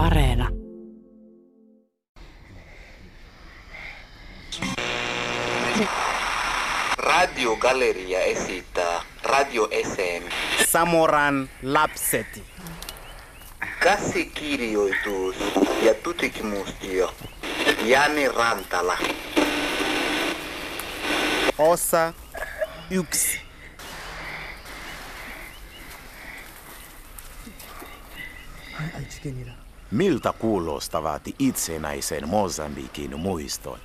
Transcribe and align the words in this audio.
Areena. 0.00 0.48
Radiogalleria 6.98 8.20
esittää 8.20 9.02
Radio 9.22 9.68
SM. 9.84 10.28
Samoran 10.70 11.50
lapseti. 11.62 12.42
Käsikirjoitus 13.80 15.36
ja 15.82 15.94
tutkimustyö. 15.94 17.08
Jani 17.84 18.28
Rantala. 18.28 18.98
Osa 21.58 22.12
yksi. 22.90 23.40
Miltä 29.90 30.32
kuulostavat 30.38 31.22
itsenäisen 31.38 32.28
Mosambikin 32.28 33.18
muistot? 33.18 33.80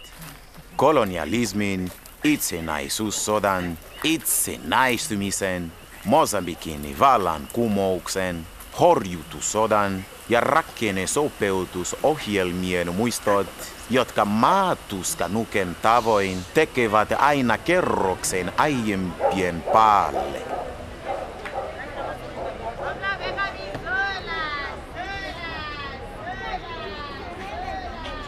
Kolonialismin, 0.76 1.91
itsenäisyyssodan, 2.23 3.77
itsenäistymisen, 4.04 5.72
Mosambikin 6.05 6.99
vallankumouksen, 6.99 8.48
horjutussodan 8.80 10.05
ja 10.30 10.40
rakennesopeutusohjelmien 10.40 12.96
muistot, 12.96 13.48
jotka 13.90 14.26
maatuska 14.26 15.27
nuken 15.27 15.76
tavoin 15.82 16.38
tekevät 16.54 17.12
aina 17.12 17.58
kerroksen 17.58 18.54
aiempien 18.58 19.63
päälle. 19.74 20.55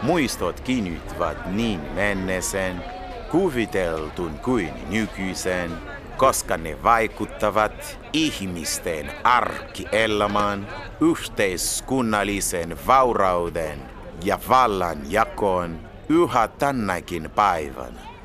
Muistot 0.08 0.60
kiinnittävät 0.60 1.46
niin 1.46 1.80
mennessen, 1.80 2.84
kuviteltun 3.32 4.40
kuin 4.40 4.74
nykyisen, 4.90 5.72
koska 6.18 6.58
ne 6.58 6.84
vaikuttavat 6.84 8.00
ihmisten 8.14 9.12
arkielämään, 9.24 10.68
yhteiskunnallisen 11.02 12.78
vaurauden 12.88 13.80
ja 14.24 14.40
vallan 14.50 15.12
jakoon 15.12 15.80
yhä 16.10 16.48
tänäkin 16.48 17.30
päivänä. 17.36 18.17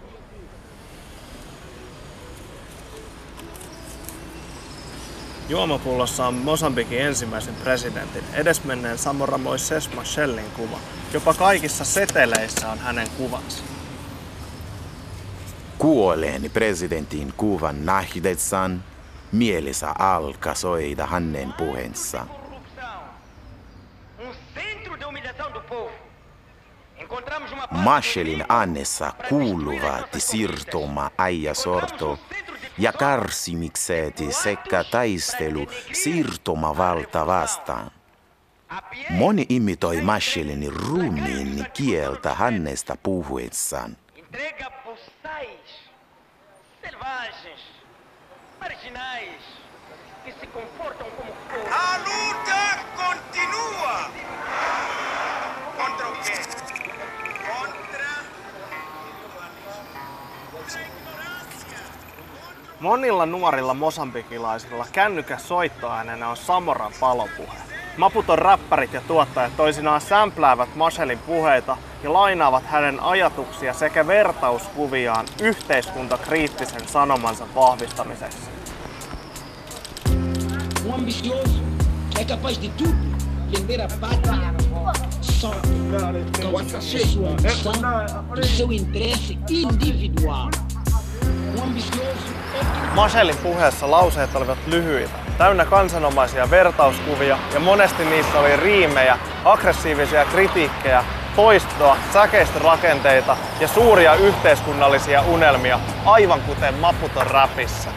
Juomapullossa 5.52 6.26
on 6.26 6.34
Mosambikin 6.34 7.00
ensimmäisen 7.00 7.54
presidentin, 7.54 8.24
edesmenneen 8.34 8.98
Samora 8.98 9.38
Moises 9.38 9.94
Machellin 9.94 10.50
kuva. 10.56 10.78
Jopa 11.12 11.34
kaikissa 11.34 11.84
seteleissä 11.84 12.70
on 12.70 12.78
hänen 12.78 13.08
kuvansa. 13.10 13.64
Kuolleeni 15.78 16.48
presidentin 16.48 17.32
kuvan 17.36 17.86
nähdessään 17.86 18.84
mielessä 19.32 19.90
alkaa 19.98 20.54
soida 20.54 21.06
hänen 21.06 21.52
puheensa. 21.52 22.26
um 24.18 24.34
centro 24.54 25.00
de 25.00 25.04
humilhação 25.04 25.54
do 25.54 25.60
povo. 25.60 25.90
Encontramos 26.96 27.52
uma 27.52 27.68
Machelin 27.70 28.44
annessa 28.48 29.12
kuuluvat 29.28 30.14
siirtoma 30.18 31.10
äijäsorto 31.18 32.18
ja 32.78 32.92
kärsimykset 32.92 34.16
sekä 34.30 34.84
taistelu 34.84 35.66
siirtomavalta 35.92 37.26
vastaan. 37.26 37.90
Moni 39.10 39.46
imitoi 39.48 40.00
Machelin 40.00 40.72
ruumiin 40.76 41.66
kieltä 41.72 42.34
hänestä 42.34 42.96
puhuessaan. 43.02 43.96
entrega 44.32 44.70
boçais 44.84 45.72
selvagens, 46.82 47.62
marginais, 48.60 49.42
que 50.24 50.32
se 50.32 50.46
comportam 50.46 51.10
como 51.16 51.32
porcos. 51.32 51.72
A 51.72 51.98
luta 51.98 52.62
continua. 52.96 54.10
Monilla 62.82 63.26
nuorilla 63.26 63.74
mosambikilaisilla 63.74 64.86
kännykäs 64.92 65.48
soittoäänenä 65.48 66.28
on 66.28 66.36
Samoran 66.36 66.92
palopuhe. 67.00 67.56
Maputon 67.96 68.38
räppärit 68.38 68.92
ja 68.92 69.00
tuottajat 69.00 69.56
toisinaan 69.56 70.00
sämpläävät 70.00 70.74
Machelin 70.74 71.18
puheita 71.18 71.76
ja 72.02 72.12
lainaavat 72.12 72.64
hänen 72.66 73.00
ajatuksia 73.00 73.74
sekä 73.74 74.06
vertauskuviaan 74.06 75.26
yhteiskuntakriittisen 75.42 76.88
sanomansa 76.88 77.46
vahvistamiseksi. 77.54 78.38
Ambicioso 80.94 81.62
e 82.18 82.22
individual. 89.48 90.50
Um 91.54 91.62
ambicioso 91.62 92.41
Machelin 92.94 93.36
puheessa 93.36 93.90
lauseet 93.90 94.36
olivat 94.36 94.58
lyhyitä, 94.66 95.12
täynnä 95.38 95.64
kansanomaisia 95.64 96.50
vertauskuvia 96.50 97.38
ja 97.54 97.60
monesti 97.60 98.04
niissä 98.04 98.38
oli 98.38 98.56
riimejä, 98.56 99.18
aggressiivisia 99.44 100.24
kritiikkejä, 100.24 101.04
toistoa, 101.36 101.96
säkeistä 102.12 102.58
rakenteita 102.58 103.36
ja 103.60 103.68
suuria 103.68 104.14
yhteiskunnallisia 104.14 105.22
unelmia, 105.22 105.80
aivan 106.04 106.40
kuten 106.40 106.74
Maputon 106.74 107.26
räpissä. 107.26 107.88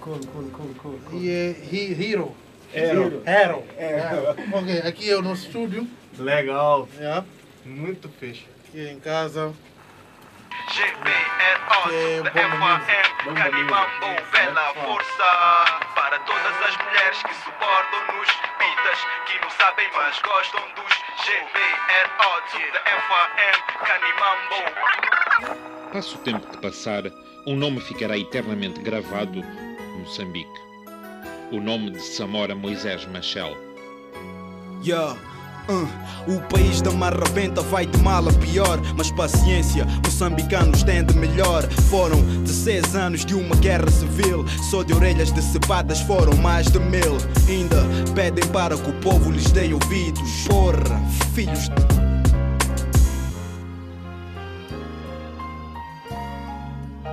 Cool, 0.00 0.18
cool, 0.32 0.44
cool, 0.52 0.68
cool. 0.82 1.20
E 1.24 1.50
é 1.50 1.54
He- 1.72 1.94
Hero. 1.98 2.34
Hero. 2.74 3.22
Hero. 3.26 3.62
Ok, 4.52 4.88
aqui 4.88 5.10
é 5.10 5.16
o 5.16 5.22
nosso 5.22 5.46
estúdio. 5.46 5.86
Legal, 6.18 6.88
Yeah. 6.98 7.24
muito 7.64 8.08
fixe. 8.20 8.44
Aqui 8.70 8.86
em 8.88 9.00
casa. 9.00 9.52
GBRO, 10.68 12.22
da 12.22 12.30
FAM, 12.30 13.34
Canimambo, 13.34 14.06
bela 14.30 14.74
força 14.74 15.24
para 15.96 16.20
todas 16.20 16.62
as 16.68 16.76
mulheres 16.76 17.20
que 17.20 17.34
suportam-nos, 17.34 18.30
pitas 18.58 18.98
que 19.26 19.40
não 19.42 19.50
sabem 19.50 19.88
mas 19.92 20.22
gostam 20.22 20.62
dos 20.76 20.94
GBRO, 21.26 22.72
da 22.72 22.80
FAM, 23.08 23.58
Canimambo. 23.86 24.62
Passo 25.92 26.16
o 26.16 26.20
tempo 26.20 26.46
que 26.46 26.58
passar, 26.58 27.02
um 27.48 27.56
nome 27.56 27.80
ficará 27.80 28.16
eternamente 28.16 28.80
gravado 28.82 29.40
em 29.40 29.98
Moçambique. 29.98 30.60
O 31.50 31.60
nome 31.60 31.90
de 31.90 32.00
Samora 32.00 32.54
Moisés 32.54 33.04
Machel. 33.06 33.56
Yeah. 34.84 35.18
Uh, 35.68 36.32
O 36.32 36.40
país 36.48 36.80
da 36.80 36.90
marraventa 36.90 37.62
vai 37.62 37.86
de 37.86 37.98
mal 37.98 38.28
a 38.28 38.32
pior. 38.32 38.80
Mas 38.96 39.10
paciência, 39.10 39.86
moçambicanos 40.04 40.82
têm 40.82 41.04
de 41.04 41.14
melhor. 41.14 41.62
Foram 41.88 42.20
16 42.42 42.94
anos 42.94 43.24
de 43.24 43.34
uma 43.34 43.56
guerra 43.56 43.90
civil. 43.90 44.44
Só 44.70 44.82
de 44.82 44.92
orelhas 44.92 45.30
decepadas 45.30 46.00
foram 46.00 46.36
mais 46.36 46.66
de 46.70 46.78
mil. 46.78 47.16
Ainda 47.48 47.82
pedem 48.14 48.46
para 48.48 48.76
que 48.76 48.90
o 48.90 48.94
povo 49.00 49.30
lhes 49.30 49.50
dê 49.50 49.72
ouvidos. 49.72 50.46
Porra, 50.48 51.00
filhos 51.34 51.68
de 51.68 52.10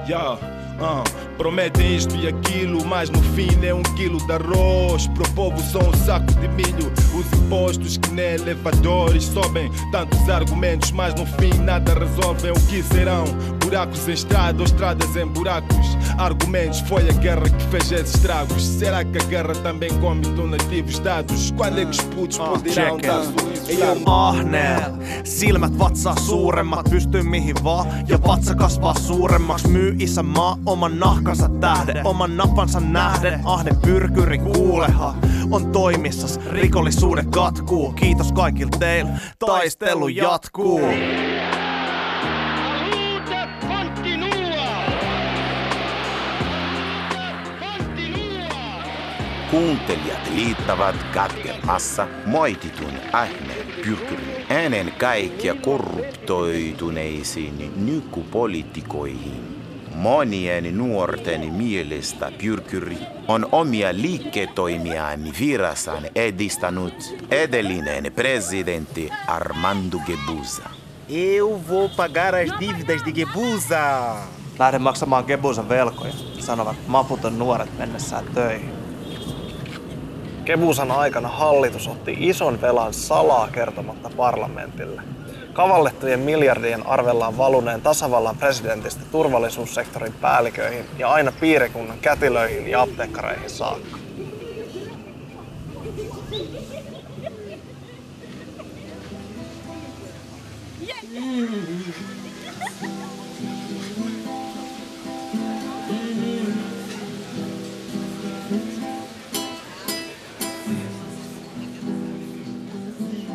Yeah, 0.08 0.40
ah, 0.80 1.04
prometem 1.38 1.96
isto 1.96 2.16
e 2.16 2.28
aquilo, 2.28 2.86
mas 2.86 3.10
no 3.10 3.22
fim 3.34 3.50
é 3.64 3.74
um 3.74 3.84
quilo 3.84 4.20
de 4.26 4.32
arroz. 4.32 5.08
Pro 5.08 5.30
povo 5.32 5.60
só 5.60 5.80
um 5.80 5.94
saco 6.06 6.32
de 6.34 6.48
milho. 6.50 6.92
Os 7.14 7.34
impostos 7.40 7.98
que 7.98 8.12
nem 8.12 8.36
elevadores 8.36 9.26
sobem. 9.26 9.72
Tantos 9.92 10.30
argumentos, 10.30 10.92
mas 10.92 11.14
no 11.16 11.26
fim 11.26 11.54
nada 11.64 11.94
resolvem. 11.94 12.52
O 12.52 12.68
que 12.68 12.84
serão? 12.84 13.26
Buracos 13.68 14.08
em 14.08 14.14
estrada 14.14 14.60
ou 14.60 14.64
estradas 14.64 15.14
em 15.18 15.28
buracos. 15.28 15.98
Argumentos, 16.18 16.80
foi 16.80 17.10
a 17.10 17.12
guerra 17.12 17.50
que 17.50 17.64
fez 17.66 17.92
esses 17.92 18.16
estragos. 18.16 18.66
Será 18.66 19.04
que 19.04 19.18
a 19.18 19.24
guerra 19.24 19.54
também 19.56 19.90
come 20.00 20.22
donativos 20.22 21.00
dados? 21.00 21.52
Quando 21.52 21.80
é 21.80 21.84
que 21.84 21.92
os 21.92 22.02
putos 22.02 22.38
poderão 22.38 22.98
dar? 22.98 23.24
Ahneel, 24.06 24.92
silmät 25.24 25.80
vatsaa 25.80 26.16
suuremmat, 26.16 26.90
pystyy 26.90 27.24
mihin 27.24 27.56
vaan 27.64 27.88
Ja 28.08 28.18
vatsa 28.28 28.56
kasvaa 28.56 28.94
suuremmaksi, 28.94 29.68
myy 29.68 29.96
isänmaa 30.00 30.58
oman 30.66 31.00
nahkansa 31.00 31.50
tähden 31.50 32.06
Oman 32.06 32.38
napansa 32.38 32.80
nähden, 32.80 33.42
ahne 33.44 33.72
pyrkyri 33.82 34.38
kuuleha 34.38 35.16
On 35.52 35.72
toimissas, 35.72 36.40
rikollisuuden 36.52 37.32
katkuu 37.32 37.94
Kiitos 37.94 38.32
kaikille 38.32 38.72
teille, 38.80 39.12
taistelu 39.40 40.08
jatkuu 40.08 40.82
Kuuntelijat 49.58 50.30
liittävät 50.36 50.96
katkelmassa 51.14 52.08
moititun 52.26 52.92
Ahmed 53.14 53.84
Pyrkyrin 53.84 54.46
ennen 54.50 54.94
kaikkea 54.98 55.56
korruptoituneisiin 55.56 57.86
nykypoliitikoihin. 57.86 59.64
Monien 59.96 60.78
nuorten 60.78 61.54
mielestä 61.54 62.32
Pyrkyri 62.42 62.98
on 63.28 63.50
omia 63.52 63.94
liiketoimiaan 63.94 65.20
virassaan 65.40 66.04
edistänyt 66.16 67.26
edellinen 67.32 68.12
presidentti 68.16 69.10
Armando 69.28 69.98
Gebuza. 69.98 70.70
Eu 71.10 71.62
vou 71.70 71.90
pagar 71.90 72.36
as 72.36 72.50
dívidas 72.60 73.06
de 73.06 73.12
Gebuza. 73.12 74.16
Lähde 74.60 74.80
maksamaan 74.80 75.24
Gebusan 75.28 75.70
velkoja, 75.70 76.14
sanovat 76.40 76.76
maputon 76.88 77.40
nuoret 77.40 77.78
mennessään 77.78 78.26
töihin. 78.34 78.77
Kebusan 80.48 80.92
aikana 80.92 81.28
hallitus 81.28 81.88
otti 81.88 82.18
ison 82.20 82.62
velan 82.62 82.94
salaa 82.94 83.48
kertomatta 83.52 84.10
parlamentille. 84.18 85.02
Kavallettujen 85.54 86.20
miljardien 86.20 86.88
arvellaan 86.88 87.38
valuneen 87.38 87.82
tasavallan 87.82 88.38
presidentistä 88.38 89.02
turvallisuussektorin 89.12 90.14
päälliköihin 90.14 90.86
ja 90.98 91.10
aina 91.10 91.32
piirikunnan 91.40 91.98
kätilöihin 92.00 92.68
ja 92.68 92.82
apteekkareihin 92.82 93.50
saakka. 93.50 93.98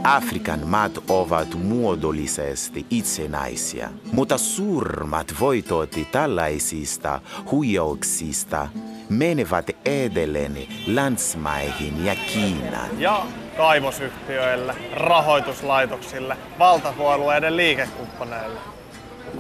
Afrikan 0.05 0.67
maat 0.67 0.99
ovat 1.09 1.55
muodollisesti 1.55 2.87
itsenäisiä, 2.91 3.91
mutta 4.13 4.39
suurmat 4.39 5.35
voitot 5.41 5.97
tällaisista 6.13 7.21
huijauksista 7.51 8.69
menevät 9.09 9.71
edelleen 9.85 10.57
landsmaihin 10.87 12.05
ja 12.05 12.15
Kiinaan. 12.33 13.01
Ja 13.01 13.23
kaivosyhtiöille, 13.57 14.75
rahoituslaitoksille, 14.95 16.37
valtapuolueiden 16.59 17.57
liikekumppaneille. 17.57 18.61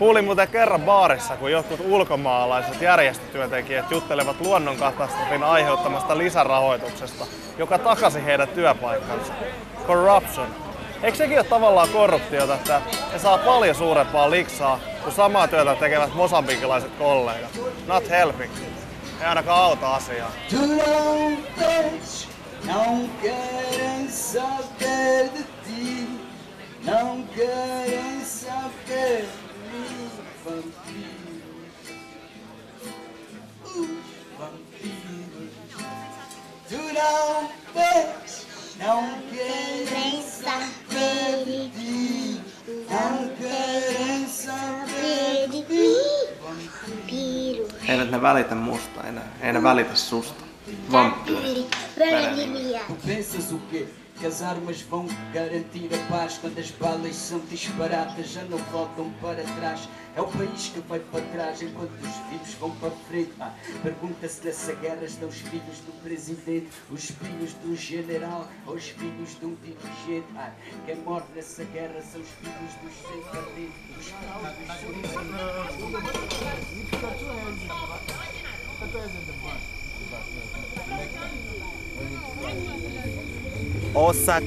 Kuulin 0.03 0.25
muuten 0.25 0.49
kerran 0.49 0.83
baarissa, 0.83 1.37
kun 1.37 1.53
jotkut 1.53 1.81
ulkomaalaiset 1.81 2.83
järjestötyöntekijät 2.83 3.91
juttelevat 3.91 4.41
luonnonkatastrofin 4.41 5.43
aiheuttamasta 5.43 6.19
lisärahoituksesta, 6.19 7.27
joka 7.59 7.79
takasi 7.79 8.25
heidän 8.25 8.49
työpaikkansa. 8.49 9.33
Corruption. 9.87 10.47
Eikö 11.03 11.19
sekin 11.19 11.39
ole 11.39 11.47
tavallaan 11.47 11.89
korruptiota, 11.89 12.55
että 12.55 12.81
ne 13.13 13.19
saa 13.19 13.39
paljon 13.39 13.75
suurempaa 13.75 14.31
liksaa 14.31 14.81
kuin 15.03 15.15
samaa 15.15 15.49
työtä 15.49 15.75
tekevät 15.75 16.15
mosambikilaiset 16.15 16.91
kollegat? 16.99 17.61
Not 17.87 18.11
helping. 18.11 18.53
Ei 19.21 19.27
ainakaan 19.27 19.65
auta 19.65 19.95
asiaa. 19.95 20.31
Não 26.85 27.25
querem 27.35 28.25
saber 28.27 29.42
vampiro. 30.44 31.53
Vampiro. 34.39 35.43
Tu 36.69 36.77
não 36.77 37.50
vês, 37.75 38.47
não 38.79 39.03
querem 39.31 40.23
saber 40.23 41.44
de 41.44 41.71
ti, 41.71 42.41
não 42.91 43.29
querem 43.37 44.27
saber 44.27 45.49
de 45.50 45.62
ti, 45.62 45.89
vampiro. 46.43 47.69
Eivät 47.89 48.11
ne 48.11 48.23
välitä 48.23 48.55
musta 48.55 49.03
enää, 49.09 49.29
ei 49.43 49.53
ne 49.53 49.62
välitä 49.62 49.94
susta. 49.94 50.44
Vampyyri. 50.93 51.67
Tu 52.87 52.94
pensas 53.06 53.53
o 53.53 53.59
quê? 53.71 53.87
Que 53.87 54.02
as 54.27 54.43
armas 54.43 54.81
vão 54.83 55.07
garantir 55.33 55.89
a 55.93 55.99
paz 56.11 56.39
quando 56.39 56.59
as 56.59 56.71
balas 56.71 57.17
são 57.17 57.39
disparadas, 57.41 58.29
já 58.29 58.43
não 58.45 58.59
voltam 58.59 59.11
para 59.21 59.43
trás. 59.43 59.89
É 60.15 60.21
o 60.21 60.27
país 60.27 60.69
que 60.69 60.81
vai 60.81 61.01
para 61.01 61.21
trás 61.33 61.63
enquanto 61.63 61.93
os 61.93 62.31
vivos 62.31 62.55
vão 62.55 62.71
para 62.77 62.91
frente. 62.91 63.33
Ah, 63.41 63.55
Pergunta-se 63.83 64.45
nessa 64.45 64.75
guerra 64.75 65.05
estão 65.05 65.29
os 65.29 65.37
filhos 65.37 65.79
do 65.87 65.93
presidente, 66.03 66.69
os 66.91 67.11
filhos 67.11 67.53
do 67.55 67.75
general 67.75 68.49
ou 68.67 68.75
os 68.75 68.89
filhos 68.89 69.39
de 69.39 69.47
um 69.47 69.57
dirigente. 69.57 70.27
Ah, 70.37 70.53
quem 70.87 70.97
morre 70.97 71.25
nessa 71.35 71.65
guerra 71.65 72.01
são 72.03 72.21
os 72.21 72.29
filhos 72.29 72.75
dos 72.83 72.93
sem 73.09 73.23
partido, 73.23 73.73
os 73.99 74.07
filhos 74.07 74.23
Osa 78.95 79.81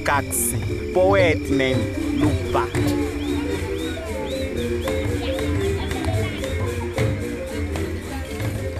kaksi, 0.04 0.56
poeettinen 0.94 1.76
lupa. 2.20 2.62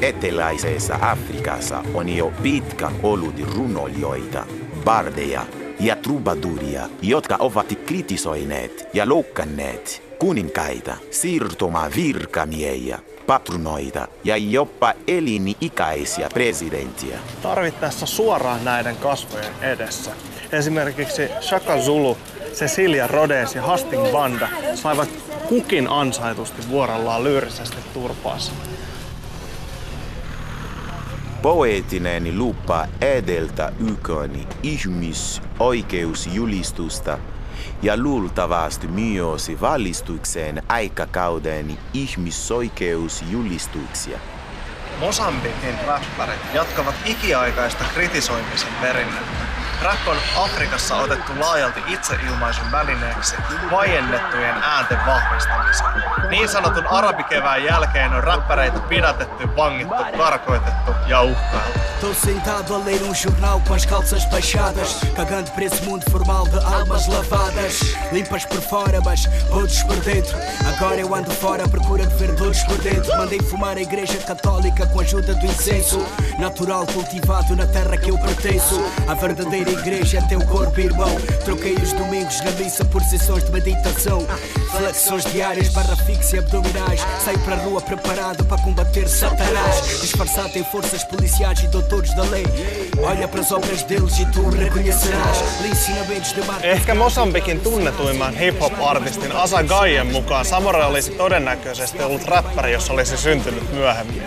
Eteläisessä 0.00 0.98
Afrikassa 1.00 1.84
on 1.94 2.08
jo 2.08 2.32
pitkän 2.42 2.92
ollut 3.02 3.34
runoilijoita, 3.56 4.46
bardeja 4.84 5.46
ja 5.80 5.96
trubaduria, 5.96 6.88
jotka 7.02 7.36
ovat 7.38 7.66
kritisoineet 7.86 8.88
ja 8.94 9.08
loukkanneet 9.08 10.11
kuninkaita, 10.22 10.96
siirtoma 11.10 11.90
virkamiehiä, 11.96 12.98
patronoita 13.26 14.08
ja 14.24 14.36
jopa 14.36 14.94
elinikäisiä 15.06 16.28
presidenttiä. 16.34 17.18
Tarvittaessa 17.42 18.06
suoraan 18.06 18.64
näiden 18.64 18.96
kasvojen 18.96 19.54
edessä. 19.62 20.10
Esimerkiksi 20.52 21.28
Shaka 21.40 21.78
Zulu, 21.78 22.18
Cecilia 22.54 23.06
Rhodes 23.06 23.54
ja 23.54 23.62
Hastings 23.62 24.12
Banda 24.12 24.48
saivat 24.74 25.08
kukin 25.48 25.88
ansaitusti 25.88 26.68
vuorollaan 26.68 27.24
lyyrisesti 27.24 27.76
turpaansa. 27.94 28.52
Poetinen 31.42 32.38
lupa 32.38 32.86
edeltä 33.00 33.72
YKn 33.88 34.46
ihmisoikeusjulistusta 34.62 37.18
ja 37.82 37.96
luultavasti 37.96 38.86
myös 38.86 39.50
valistukseen 39.60 40.62
aikakauden 40.68 41.78
ihmisoikeusjulistuksia. 41.94 44.18
Mosambikin 45.00 45.78
räppärit 45.86 46.40
jatkavat 46.54 46.94
ikiaikaista 47.04 47.84
kritisoimisen 47.94 48.72
perinnettä. 48.80 49.42
Rap 49.82 50.08
on 50.08 50.16
Afrikassa 50.44 50.96
otettu 50.96 51.32
laajalti 51.40 51.80
itseilmaisun 51.86 52.72
välineeksi 52.72 53.36
vaiennettujen 53.70 54.54
äänten 54.54 54.98
vahvistamiseen. 55.06 56.02
Niin 56.30 56.48
sanotun 56.48 56.86
arabikevään 56.86 57.64
jälkeen 57.64 58.14
on 58.14 58.24
räppäreitä 58.24 58.78
pidätetty, 58.78 59.48
vangittu, 59.56 60.04
karkoitettu 60.18 60.92
ja 61.08 61.22
uhkailtu. 61.22 61.91
Tô 62.02 62.12
sentado 62.12 62.74
a 62.74 62.78
ler 62.78 63.00
um 63.04 63.14
jornal 63.14 63.62
com 63.64 63.74
as 63.74 63.86
calças 63.86 64.24
baixadas 64.24 64.88
Cagando 65.14 65.52
para 65.52 65.66
esse 65.66 65.80
mundo 65.84 66.04
formal 66.10 66.48
de 66.48 66.58
almas 66.58 67.06
lavadas 67.06 67.78
Limpas 68.10 68.44
por 68.44 68.60
fora, 68.60 69.00
mas 69.02 69.24
podres 69.48 69.84
por 69.84 69.94
dentro 70.00 70.36
Agora 70.66 71.00
eu 71.00 71.14
ando 71.14 71.30
fora 71.30 71.64
à 71.64 71.68
procura 71.68 72.04
de 72.04 72.14
verdores 72.16 72.60
por 72.64 72.76
dentro 72.78 73.16
Mandei 73.16 73.40
fumar 73.42 73.76
a 73.76 73.82
igreja 73.82 74.18
católica 74.18 74.84
com 74.88 74.98
a 74.98 75.02
ajuda 75.04 75.32
do 75.32 75.46
incenso 75.46 76.04
Natural 76.40 76.84
cultivado 76.86 77.54
na 77.54 77.68
terra 77.68 77.96
que 77.96 78.10
eu 78.10 78.18
pertenço 78.18 78.80
A 79.06 79.14
verdadeira 79.14 79.70
igreja 79.70 80.18
é 80.18 80.22
teu 80.22 80.44
corpo, 80.46 80.80
irmão. 80.80 81.14
Troquei 81.44 81.74
os 81.74 81.92
domingos 81.92 82.40
na 82.40 82.50
missa 82.52 82.84
por 82.84 83.00
sessões 83.02 83.44
de 83.44 83.52
meditação. 83.52 84.26
Flexões 84.72 85.24
diárias, 85.26 85.68
barra 85.68 85.94
fixa 85.94 86.36
e 86.36 86.38
abdominais. 86.40 87.00
Saio 87.24 87.38
para 87.40 87.54
a 87.54 87.58
rua 87.58 87.80
preparado 87.80 88.44
para 88.44 88.60
combater 88.62 89.08
Satanás. 89.08 90.00
Disfarçado 90.00 90.58
em 90.58 90.64
forças 90.64 91.04
policiais 91.04 91.60
e 91.60 91.68
doutores 91.68 91.91
da 92.00 92.30
lei. 92.30 92.46
Olha 92.98 93.28
para 93.28 93.40
as 93.40 93.52
obras 93.52 93.88
deles 93.88 94.20
e 94.20 94.26
tu 94.32 94.50
reconhecerás. 94.50 95.44
Ensinamentos 95.64 96.36
de 96.36 96.42
Marcos. 96.42 96.64
Ehkä 96.64 96.94
Mosambikin 96.94 97.60
tunnetuimman 97.60 98.34
hip-hop-artistin 98.34 99.32
Asa 99.32 99.62
Gaien 99.62 100.06
mukaan 100.06 100.44
Samora 100.44 100.86
olisi 100.86 101.10
todennäköisesti 101.12 102.02
ollut 102.02 102.24
räppäri, 102.24 102.72
jos 102.72 102.90
olisi 102.90 103.16
syntynyt 103.16 103.72
myöhemmin. 103.72 104.22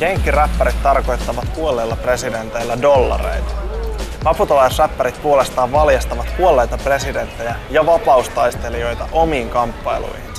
Jenkkiräppärit 0.00 0.82
tarkoittavat 0.82 1.48
kuolleilla 1.48 1.96
presidenteillä 1.96 2.82
dollareita. 2.82 3.52
Maputolaisräppärit 4.24 5.22
puolestaan 5.22 5.72
valjastavat 5.72 6.30
kuolleita 6.36 6.78
presidenttejä 6.78 7.54
ja 7.70 7.86
vapaustaistelijoita 7.86 9.08
omiin 9.12 9.48
kamppailuihinsa. 9.48 10.35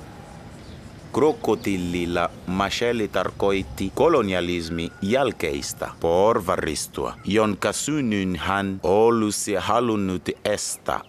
Krokodillilla 1.13 2.29
Macheli 2.47 3.07
tarkoitti 3.07 3.91
kolonialismi 3.95 4.91
jälkeistä 5.01 5.89
porvaristua, 5.99 7.13
jonka 7.25 7.71
synnyn 7.71 8.35
hän 8.35 8.79
olisi 8.83 9.55
halunnut 9.55 10.29
estää. 10.45 11.01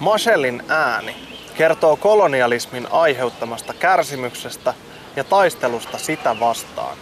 Machelin 0.00 0.62
ääni 0.68 1.16
kertoo 1.56 1.96
kolonialismin 1.96 2.86
aiheuttamasta 2.90 3.74
kärsimyksestä 3.74 4.74
ja 5.16 5.24
taistelusta 5.24 5.98
sitä 5.98 6.40
vastaan. 6.40 6.96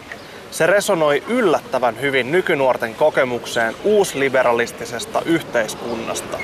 Se 0.50 0.66
resonoi 0.66 1.22
yllättävän 1.28 2.00
hyvin 2.00 2.32
nykynuorten 2.32 2.94
kokemukseen 2.94 3.74
uusliberalistisesta 3.84 5.22
yhteiskunnasta. 5.24 6.38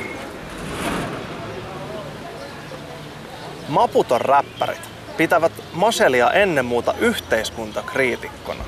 Maputon 3.68 4.20
räppärit 4.20 4.80
pitävät 5.16 5.52
Maselia 5.72 6.30
ennen 6.30 6.64
muuta 6.64 6.94
yhteiskuntakriitikkona. 6.98 8.64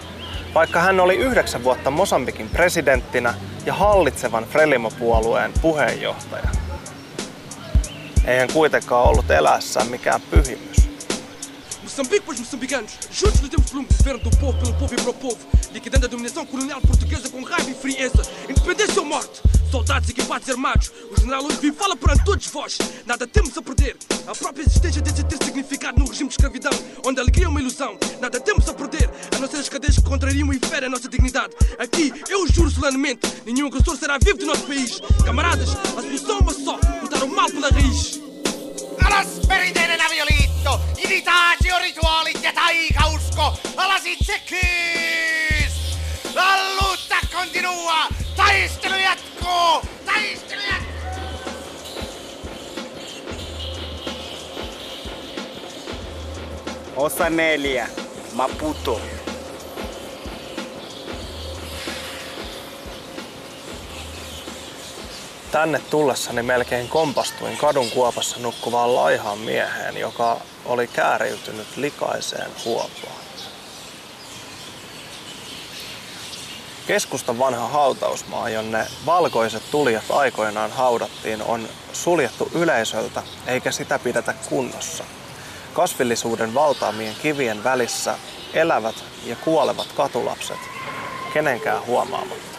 Vaikka 0.54 0.80
hän 0.80 1.00
oli 1.00 1.16
yhdeksän 1.16 1.64
vuotta 1.64 1.90
Mosambikin 1.90 2.48
presidenttinä 2.48 3.34
ja 3.66 3.74
hallitsevan 3.74 4.44
Frelimo-puolueen 4.44 5.52
puheenjohtaja. 5.62 6.48
Ei 8.26 8.38
hän 8.38 8.52
kuitenkaan 8.52 9.08
ollut 9.08 9.30
eläessään 9.30 9.86
mikään 9.86 10.20
pyhimys. 10.30 10.90
Moçambique 11.96 12.22
para 12.22 12.34
os 12.34 12.40
moçambicanos, 12.40 12.92
juntos 13.12 13.40
lutemos 13.40 13.70
pelo 13.70 13.84
governo 13.84 14.18
do 14.18 14.30
povo, 14.36 14.58
pelo 14.58 14.74
povo 14.74 14.94
e 14.94 14.96
para 14.96 15.10
o 15.10 15.14
povo, 15.14 15.38
liquidando 15.72 16.06
a 16.06 16.08
dominação 16.08 16.44
colonial 16.44 16.80
portuguesa 16.80 17.28
com 17.28 17.40
raiva 17.44 17.70
e 17.70 17.74
frieza, 17.74 18.20
independência 18.50 19.00
ou 19.00 19.06
morte. 19.06 19.40
Soldados 19.70 20.08
equipados 20.08 20.48
e 20.48 20.50
armados, 20.50 20.90
o 21.12 21.20
general 21.20 21.44
Luís 21.44 21.56
Vi 21.58 21.70
fala 21.70 21.94
perante 21.94 22.24
todos 22.24 22.48
vós. 22.48 22.78
Nada 23.06 23.28
temos 23.28 23.56
a 23.56 23.62
perder. 23.62 23.96
A 24.26 24.34
própria 24.34 24.64
existência 24.64 25.00
deve 25.00 25.22
ter 25.22 25.44
significado 25.44 26.00
no 26.00 26.08
regime 26.08 26.28
de 26.30 26.34
escravidão, 26.34 26.72
onde 27.06 27.20
a 27.20 27.22
alegria 27.22 27.46
é 27.46 27.48
uma 27.48 27.60
ilusão. 27.60 27.96
Nada 28.20 28.40
temos 28.40 28.68
a 28.68 28.74
perder, 28.74 29.08
a 29.32 29.38
não 29.38 29.48
ser 29.48 29.58
as 29.58 29.68
cadeias 29.68 29.94
que 29.94 30.02
contrariam 30.02 30.52
e 30.52 30.58
ferem 30.58 30.88
a 30.88 30.90
nossa 30.90 31.08
dignidade. 31.08 31.54
Aqui, 31.78 32.12
eu 32.28 32.44
juro 32.48 32.70
solenemente, 32.70 33.20
nenhum 33.46 33.68
agressor 33.68 33.96
será 33.96 34.18
vivo 34.18 34.38
do 34.38 34.46
nosso 34.46 34.66
país. 34.66 34.98
Camaradas, 35.24 35.68
a 35.96 36.02
solução 36.02 36.38
é 36.38 36.40
uma 36.40 36.52
só, 36.54 36.76
cortar 36.76 37.22
o 37.22 37.28
mal 37.28 37.48
pela 37.48 37.70
raiz. 37.70 38.20
Alas 39.00 39.28
imitaatiorituaalit 39.44 40.44
ja 40.64 40.70
taikausko, 40.70 41.23
itsekkyys! 44.20 45.98
La 46.34 46.56
lutta 46.74 47.16
continua, 47.32 48.08
taistelu 48.36 48.94
jatkuu, 48.98 49.90
taistelu 50.04 50.62
jatkuu! 50.62 50.94
Osa 56.96 57.30
neljä. 57.30 57.88
Maputo. 58.32 59.00
Tänne 65.50 65.80
tullessani 65.90 66.42
melkein 66.42 66.88
kompastuin 66.88 67.56
kadun 67.56 67.90
kuopassa 67.90 68.36
nukkuvaan 68.40 68.94
laihaan 68.94 69.38
mieheen, 69.38 69.96
joka 69.96 70.40
oli 70.64 70.86
kääriytynyt 70.86 71.76
likaiseen 71.76 72.50
huopaan. 72.64 73.23
Keskustan 76.86 77.38
vanha 77.38 77.68
hautausmaa, 77.68 78.48
jonne 78.48 78.86
valkoiset 79.06 79.62
tulijat 79.70 80.04
aikoinaan 80.10 80.70
haudattiin, 80.70 81.42
on 81.42 81.68
suljettu 81.92 82.50
yleisöltä 82.54 83.22
eikä 83.46 83.70
sitä 83.70 83.98
pidetä 83.98 84.34
kunnossa. 84.48 85.04
Kasvillisuuden 85.72 86.54
valtaamien 86.54 87.14
kivien 87.22 87.64
välissä 87.64 88.18
elävät 88.54 89.04
ja 89.24 89.36
kuolevat 89.36 89.92
katulapset, 89.92 90.58
kenenkään 91.34 91.86
huomaamatta. 91.86 92.54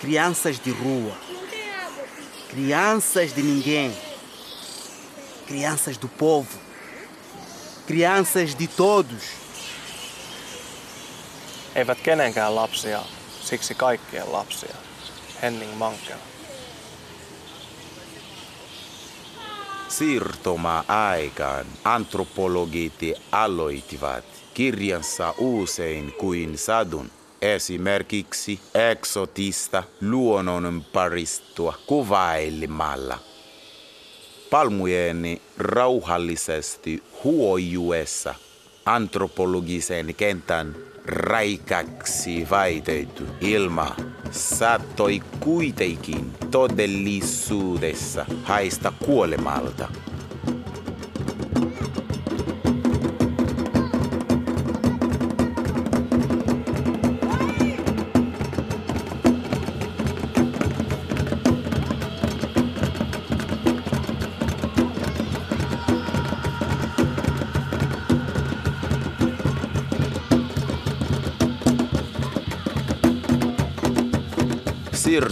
Crianças 0.00 0.60
de 0.64 0.72
rua 0.84 1.27
crianças 2.48 3.32
de 3.32 3.42
ninguém, 3.42 3.92
crianças 5.46 5.98
do 5.98 6.08
povo, 6.08 6.58
crianças 7.86 8.54
de 8.54 8.66
todos. 8.66 9.22
Eivät 11.74 12.00
kenenkään 12.00 12.54
lapsia, 12.54 13.02
siksi 13.40 13.74
kaikkien 13.74 14.32
lapsia. 14.32 14.74
Henning 15.42 15.74
Mankela. 15.74 16.18
Siirtoma-aikaan 19.88 21.66
antropologit 21.84 23.00
aloittivat 23.32 24.24
kirjansa 24.54 25.34
usein 25.38 26.12
kuin 26.12 26.58
sadun. 26.58 27.17
Esimerkiksi 27.42 28.60
eksotista 28.90 29.82
luonnonparistua 30.00 31.74
kuvailemalla. 31.86 33.18
Palmujen 34.50 35.40
rauhallisesti 35.58 37.02
huojuessa 37.24 38.34
antropologisen 38.84 40.14
kentän 40.14 40.76
raikaksi 41.04 42.46
väitetty 42.50 43.24
ilma 43.40 43.96
saattoi 44.30 45.20
kuitenkin 45.40 46.32
todellisuudessa 46.50 48.26
haista 48.44 48.92
kuolemalta. 49.04 49.88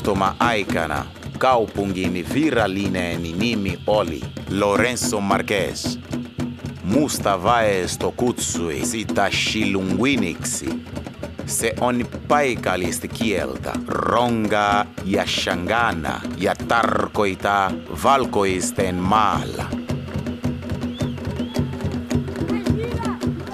Siirtoma-aikana 0.07 1.07
kaupungin 1.39 2.27
virallinen 2.35 3.23
nimi 3.23 3.79
oli 3.87 4.21
Lorenzo 4.51 5.21
Marquez. 5.21 5.99
Musta 6.85 7.43
väestö 7.43 8.13
kutsui 8.17 8.81
sitä 8.85 9.31
shilunguiniksi. 9.31 10.69
Se 11.47 11.73
on 11.81 12.07
paikallista 12.29 13.09
kieltä, 13.09 13.73
ronga 13.89 14.87
ja 15.05 15.27
shangana 15.27 16.21
ja 16.39 16.55
tarkoittaa 16.69 17.71
valkoisten 18.05 18.95
maalla. 18.95 19.65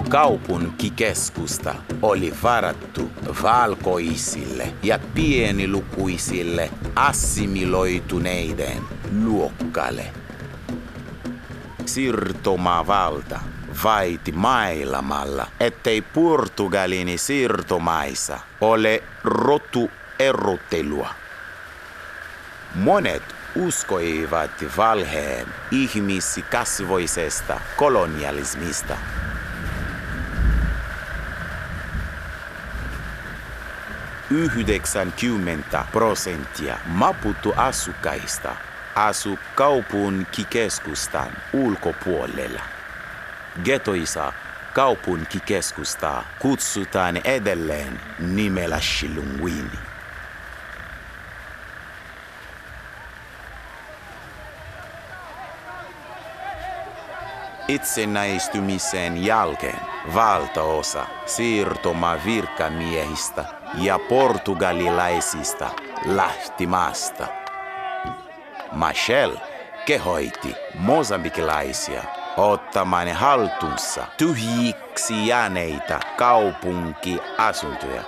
Kaupunkikeskusta 0.09 1.75
oli 2.01 2.33
varattu 2.43 3.09
valkoisille 3.41 4.73
ja 4.83 4.99
pienilukuisille 5.13 6.71
assimiloituneiden 6.95 8.81
luokkalle. 9.23 10.05
Siirtomavalta 11.85 13.39
vaiti 13.83 14.31
mailamalla, 14.31 15.47
ettei 15.59 16.01
Portugalin 16.01 17.19
siirtomaissa 17.19 18.39
ole 18.61 19.03
rotu 19.23 19.91
erottelua. 20.19 21.09
Monet 22.75 23.23
uskoivat 23.55 24.51
valheen 24.77 25.47
ihmiskasvoisesta 25.71 27.59
kolonialismista. 27.77 28.97
Yhdeksänkymmentä 34.33 35.85
prosenttia 35.91 36.77
Maputo 36.85 37.53
asukkaista 37.55 38.55
asu 38.95 39.39
kaupunkikeskustan 39.55 41.27
ulkopuolella. 41.53 42.61
Getoisa 43.63 44.33
kaupunkikeskustaa 44.73 46.25
kutsutaan 46.39 47.17
edelleen 47.17 47.99
nimellä 48.19 48.79
Shilunguini. 48.79 49.92
Itsenäistymisen 57.73 59.25
jälkeen 59.25 59.79
valtaosa 60.15 61.05
siirtomavirkamiehistä 61.25 63.45
ja 63.77 63.99
portugalilaisista 63.99 65.69
lähti 66.05 66.67
maasta. 66.67 67.27
Machel 68.71 69.37
kehoitti 69.85 70.55
mosambikilaisia 70.73 72.03
ottamaan 72.37 73.13
haltuunsa 73.13 74.05
tyhjiksi 74.17 75.27
jääneitä 75.27 75.99
kaupunkiasuntoja. 76.17 78.03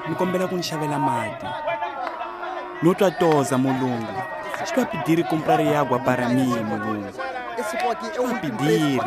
ni 0.08 0.16
kombela 0.16 0.48
ku 0.48 0.56
ni 0.56 0.64
xavela 0.64 1.00
mati 1.00 1.46
no 2.82 2.94
twa 2.94 3.12
toza 3.12 3.58
mulungu 3.58 4.14
xi 4.66 4.74
twa 4.74 4.86
pidiri 4.86 5.24
comprare 5.24 5.78
água 5.82 6.00
para 6.08 6.30
mim 6.30 6.66
mulungu 6.70 7.10
xi 7.70 7.78
twa 8.16 8.34
pidiri 8.42 9.00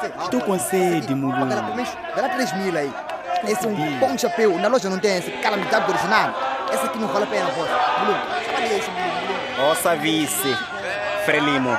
xi 0.00 0.08
tô 0.30 0.38
com 0.46 0.58
sede 0.58 1.14
mulungu 1.14 1.56
Dá 3.42 3.42
3 3.42 3.44
mil 3.44 3.44
aí. 3.44 3.52
Esse 3.52 3.66
é 3.66 3.68
um 3.68 3.98
bom 3.98 4.18
chapéu. 4.18 4.58
Na 4.58 4.68
loja 4.68 4.90
não 4.90 4.98
tem 4.98 5.18
esse 5.18 5.30
calamidade 5.30 5.90
original. 5.90 6.34
Esse 6.72 6.84
aqui 6.86 6.98
não 6.98 7.08
vale 7.08 7.24
a 7.24 7.28
pena, 7.28 7.46
pô. 7.50 7.62
Blue, 7.62 8.16
olha 8.56 8.76
esse 8.76 8.90
Blue. 8.90 9.70
Ossa 9.70 9.96
vice, 9.96 10.56
Frelimo. 11.24 11.76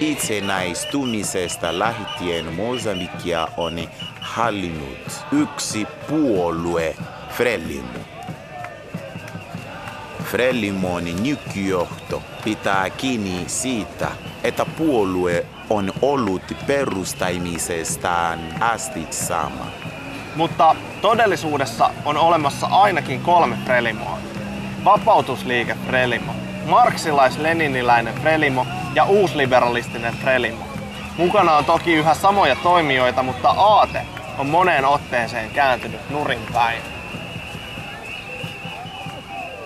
Itsenäistymisestä 0.00 1.78
lähtien 1.78 2.54
Mosambikia 2.54 3.48
on 3.56 3.88
hallinnut 4.20 5.24
yksi 5.32 5.86
puolue, 6.08 6.96
Frelimo. 7.36 7.98
Frelimon 10.30 11.04
nykyjohto 11.22 12.22
pitää 12.44 12.90
kiinni 12.90 13.44
siitä, 13.46 14.08
että 14.44 14.64
puolue 14.64 15.46
on 15.70 15.92
ollut 16.02 16.42
perustamisestaan 16.66 18.38
asti 18.60 19.06
sama. 19.10 19.66
Mutta 20.36 20.76
todellisuudessa 21.02 21.90
on 22.04 22.16
olemassa 22.16 22.66
ainakin 22.66 23.20
kolme 23.20 23.56
Frelimoa. 23.64 24.18
Vapautusliike 24.84 25.76
Frelimo, 25.86 26.32
marksilais-leniniläinen 26.66 28.14
Frelimo 28.14 28.66
ja 28.94 29.04
uusliberalistinen 29.04 30.14
Frelimo. 30.14 30.64
Mukana 31.18 31.56
on 31.56 31.64
toki 31.64 31.94
yhä 31.94 32.14
samoja 32.14 32.56
toimijoita, 32.56 33.22
mutta 33.22 33.48
aate 33.48 34.06
on 34.38 34.46
moneen 34.46 34.84
otteeseen 34.84 35.50
kääntynyt 35.50 36.10
nurin 36.10 36.46
päin. 36.52 36.89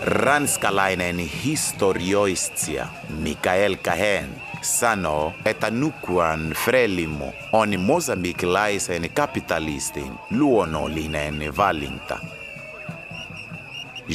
Ranskalainen 0.05 1.19
historioitsija 1.19 2.87
Mikael 3.09 3.77
Cahen 3.77 4.43
sanoo, 4.63 5.33
että 5.45 5.71
nykyään 5.71 6.53
Frelimo 6.65 7.33
on 7.53 7.81
mosambikilaisen 7.81 9.11
kapitalistin 9.11 10.13
luonnollinen 10.31 11.57
valinta. 11.57 12.19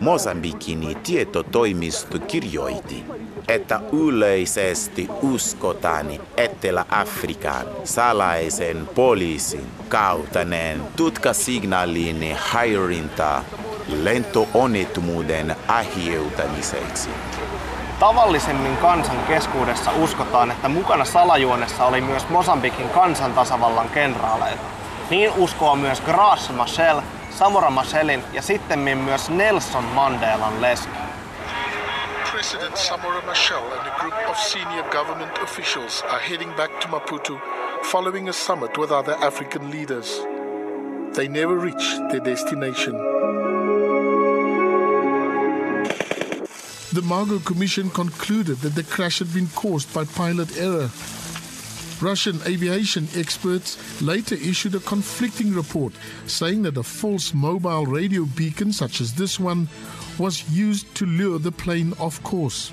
Mosambikin 0.00 0.96
tietotoimisto 1.02 2.18
kirjoitti, 2.18 3.04
että 3.48 3.80
yleisesti 3.92 5.08
uskotaan 5.22 6.06
Etelä-Afrikan 6.36 7.66
salaisen 7.84 8.88
poliisin 8.94 9.66
kautaneen 9.88 10.82
tutkasignaalin 10.96 12.36
häirintaa 12.52 13.44
lentoonnettomuuden 13.88 15.56
aiheuttamiseksi. 15.68 17.10
Tavallisemmin 17.98 18.76
kansan 18.76 19.16
keskuudessa 19.28 19.92
uskotaan, 19.92 20.50
että 20.50 20.68
mukana 20.68 21.04
salajuonessa 21.04 21.84
oli 21.84 22.00
myös 22.00 22.28
Mosambikin 22.28 22.88
kansantasavallan 22.88 23.88
kenraaleita. 23.88 24.62
Niin 25.10 25.30
uskoo 25.36 25.76
myös 25.76 26.02
Graça 26.02 26.52
Machel, 26.52 27.00
Samora 27.30 27.70
Machelin 27.70 28.24
ja 28.32 28.42
sittemmin 28.42 28.98
myös 28.98 29.30
Nelson 29.30 29.84
Mandelan 29.84 30.62
leski. 30.62 31.01
President 32.42 32.74
Samora 32.74 33.20
Machel 33.20 33.62
and 33.78 33.86
a 33.86 34.00
group 34.00 34.28
of 34.28 34.36
senior 34.36 34.82
government 34.90 35.30
officials 35.38 36.02
are 36.08 36.18
heading 36.18 36.48
back 36.56 36.80
to 36.80 36.88
Maputo 36.88 37.40
following 37.84 38.28
a 38.28 38.32
summit 38.32 38.76
with 38.76 38.90
other 38.90 39.12
African 39.12 39.70
leaders. 39.70 40.18
They 41.14 41.28
never 41.28 41.56
reached 41.56 42.00
their 42.10 42.18
destination. 42.18 42.94
The 46.92 47.02
Margot 47.04 47.38
Commission 47.38 47.90
concluded 47.90 48.56
that 48.62 48.74
the 48.74 48.82
crash 48.82 49.20
had 49.20 49.32
been 49.32 49.46
caused 49.54 49.94
by 49.94 50.04
pilot 50.04 50.58
error. 50.58 50.90
Russian 52.02 52.40
aviation 52.46 53.06
experts 53.14 54.02
later 54.02 54.34
issued 54.34 54.74
a 54.74 54.80
conflicting 54.80 55.54
report 55.54 55.92
saying 56.26 56.62
that 56.62 56.76
a 56.76 56.82
false 56.82 57.32
mobile 57.32 57.86
radio 57.86 58.24
beacon, 58.24 58.72
such 58.72 59.00
as 59.00 59.14
this 59.14 59.38
one, 59.38 59.68
was 60.18 60.50
used 60.50 60.92
to 60.96 61.06
lure 61.06 61.38
the 61.38 61.52
plane 61.52 61.94
off 61.98 62.22
course. 62.22 62.70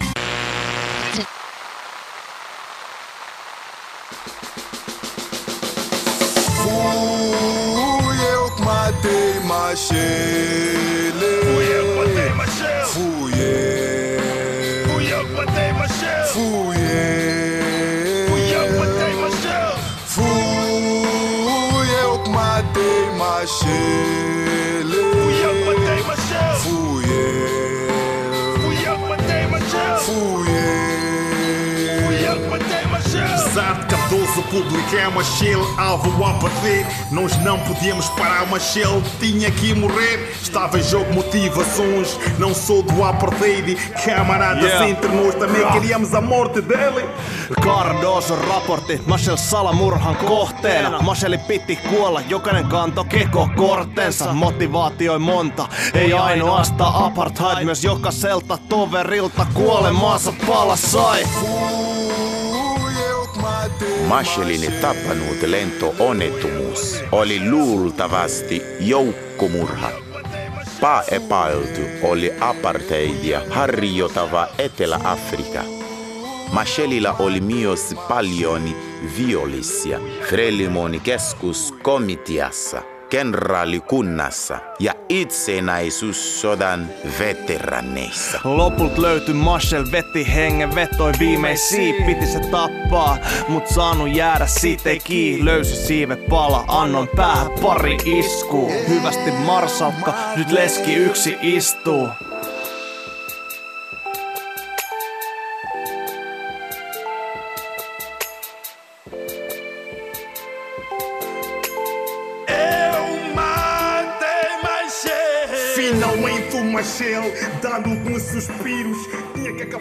Cardoso, 34.39 34.43
público 34.43 34.95
é 34.95 35.08
Machel, 35.10 35.60
alvo 35.78 36.25
a 36.25 36.34
perder. 36.34 36.86
Nós 37.12 37.36
não 37.43 37.60
podíamos 37.60 38.10
parar, 38.10 38.45
Machel 38.47 39.02
tinha 39.19 39.52
que 39.52 39.73
morrer. 39.73 40.36
Estava 40.41 40.80
em 40.80 40.84
jogo 40.84 41.13
motivações, 41.13 42.17
não 42.38 42.54
sou 42.54 42.82
do 42.82 43.04
a 43.04 43.13
perder. 43.13 43.75
Camaradas 44.06 44.63
Yeah. 44.63 44.89
entre 44.89 45.08
nós 45.10 45.36
também 45.36 45.62
Yeah. 45.62 45.80
queríamos 45.80 46.13
a 46.13 46.21
morte 46.21 46.62
dele. 46.62 47.06
Cardoso 47.62 48.36
raportti 48.36 49.02
Marshall 49.06 49.38
salamurhan 49.38 50.15
kohteena. 50.15 51.02
Marshall 51.02 51.38
piti 51.47 51.75
kuolla, 51.75 52.21
jokainen 52.21 52.67
kanto 52.67 53.04
keko 53.04 53.49
kortensa. 53.56 54.34
Motivaatioi 54.34 55.19
monta, 55.19 55.67
ei 55.93 56.13
ainoastaan 56.13 57.06
apartheid, 57.06 57.65
myös 57.65 57.84
jokaiselta 57.84 58.58
toverilta 58.69 59.45
kuolemaansa 59.54 60.34
pala 60.47 60.75
sai. 60.75 61.23
Machelin 64.10 64.74
tappanut 64.82 65.41
lentoonnettomuus 65.41 67.04
oli 67.12 67.50
luultavasti 67.50 68.62
joukkomurha. 68.80 69.91
Pääepäilty 70.82 71.88
oli 72.04 72.34
apartheidia 72.39 73.41
harjoitava 73.50 74.48
Etelä-Afrika. 74.58 75.63
Machelilla 76.52 77.15
oli 77.19 77.41
myös 77.41 77.95
paljon 78.08 78.63
vihollisia 79.17 80.00
Frelimon 80.30 81.02
keskuskomiteassa, 81.04 82.82
kenraalikunnassa 83.10 84.60
ja 84.80 84.93
itsenäisyyssodan 85.10 86.89
veteraneissa. 87.19 88.39
Lopult 88.43 88.98
löytyi 88.98 89.34
Marshall 89.34 89.86
vetti 89.91 90.34
hengen 90.36 90.76
vetoi 90.76 91.12
viimeisiä 91.19 91.93
Piti 92.06 92.26
se 92.26 92.39
tappaa, 92.39 93.17
mut 93.48 93.67
saanut 93.67 94.15
jäädä 94.15 94.48
siitä 94.48 94.89
ei 94.89 95.00
kiinni. 95.00 95.45
Löysi 95.45 95.76
siive 95.76 96.15
pala, 96.15 96.65
annon 96.67 97.08
päähän 97.15 97.52
pari 97.62 97.98
iskuu. 98.06 98.72
Hyvästi 98.88 99.32
marsalkka, 99.32 100.13
nyt 100.36 100.52
leski 100.52 100.95
yksi 100.95 101.38
istuu 101.41 102.10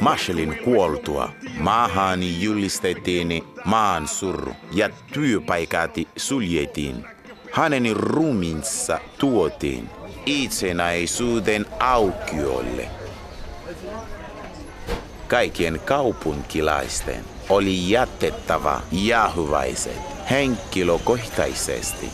Machelin 0.01 0.59
kuoltua 0.65 1.33
maahan 1.61 2.43
julistettiin 2.43 3.45
maan 3.65 4.09
surru 4.09 4.53
ja 4.73 4.91
työpaikat 5.13 5.95
suljettiin. 6.17 7.05
Hänen 7.53 7.97
ruumiinsa 7.97 9.01
tuotiin 9.19 9.89
itsenäisyyden 10.27 11.67
aukiolle. 11.81 12.89
Kaikkien 15.29 15.81
kaupunkilaisten 15.85 17.25
oli 17.49 17.91
jätettävä 17.91 18.81
jahuvaiset 18.93 20.01
henkilökohtaisesti. 20.31 22.11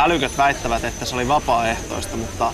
Älyköt 0.00 0.38
väittävät, 0.38 0.84
että 0.84 1.04
se 1.04 1.14
oli 1.14 1.28
vapaaehtoista, 1.28 2.16
mutta 2.16 2.52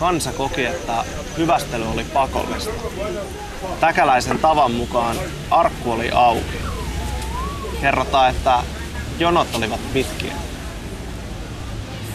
kansa 0.00 0.32
koki, 0.32 0.66
että 0.66 1.04
hyvästely 1.38 1.90
oli 1.90 2.04
pakollista. 2.04 2.72
Täkäläisen 3.80 4.38
tavan 4.38 4.72
mukaan 4.72 5.16
arkku 5.50 5.92
oli 5.92 6.10
auki. 6.10 6.58
Kerrotaan, 7.80 8.30
että 8.30 8.62
jonot 9.18 9.54
olivat 9.54 9.80
pitkiä. 9.92 10.32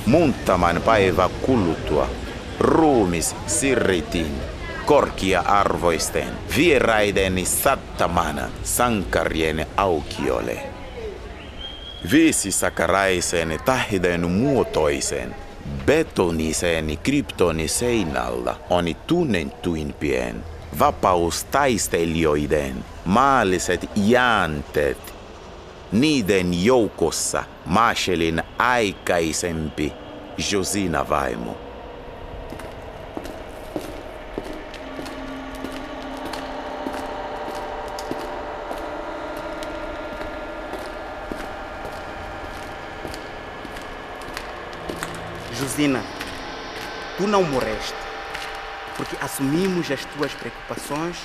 Muutaman 0.06 0.82
päivä 0.82 1.30
kuluttua 1.42 2.10
ruumis 2.60 3.36
sirritin 3.48 4.42
korkia-arvoisten 4.86 6.30
vieraiden 6.58 7.46
sattamana 7.46 8.50
sankarien 8.64 9.68
aukiolle. 9.78 10.71
Viisisakaraisen 12.12 13.60
tahden 13.66 14.30
muotoisen 14.30 15.36
betonisen 15.86 16.98
kryptoniseinalla 17.04 18.60
on 18.70 18.86
tunnettuimpien 19.08 20.44
vapaustaistelijoiden 20.80 22.86
maalliset 23.06 23.90
jäänteet. 23.96 25.14
Niiden 25.92 26.66
joukossa 26.66 27.44
Marshallin 27.66 28.44
aikaisempi 28.58 29.94
Josina 30.52 31.10
vaimo. 31.10 31.71
Josina, 45.72 46.04
tu 47.18 47.26
não 47.26 47.44
morreste, 47.44 47.96
porque 48.98 49.16
assumimos 49.22 49.90
as 49.90 50.04
tuas 50.04 50.34
preocupações 50.34 51.16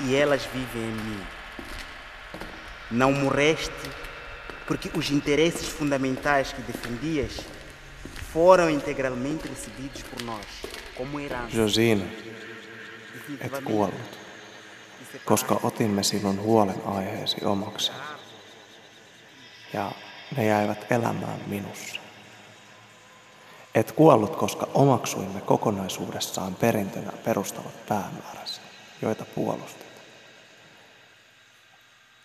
e 0.00 0.14
elas 0.14 0.44
vivem 0.44 0.82
em 0.82 0.92
mim. 0.92 1.20
Não 2.90 3.12
morreste 3.12 3.72
porque 4.66 4.90
os 4.94 5.10
interesses 5.10 5.68
fundamentais 5.68 6.52
que 6.52 6.60
defendias 6.60 7.40
foram 8.30 8.68
integralmente 8.68 9.48
recebidos 9.48 10.02
por 10.02 10.22
nós, 10.22 10.44
como 10.94 11.18
herança. 11.18 11.56
Josina, 11.56 12.04
et 13.40 13.64
kuollut, 13.64 14.18
koska 15.24 15.60
otimme 15.62 16.02
sinun 16.02 16.42
huolenaiheesi 16.42 17.44
omaksi. 17.44 17.92
Ja 19.72 19.92
ne 20.36 20.46
jäivät 20.46 20.92
elämään 20.92 21.40
minussa. 21.46 22.07
Et 23.78 23.92
kuollut, 23.92 24.36
koska 24.36 24.68
omaksuimme 24.74 25.40
kokonaisuudessaan 25.40 26.54
perintönä 26.54 27.12
perustavat 27.24 27.86
päämääräsi, 27.88 28.60
joita 29.02 29.24
puolustit. 29.34 29.86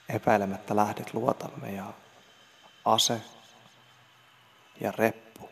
Epäilemättä 0.09 0.75
lähdit 0.75 1.13
luotamme 1.13 1.71
ja 1.71 1.93
ase 2.85 3.21
ja 4.81 4.91
reppu, 4.91 5.49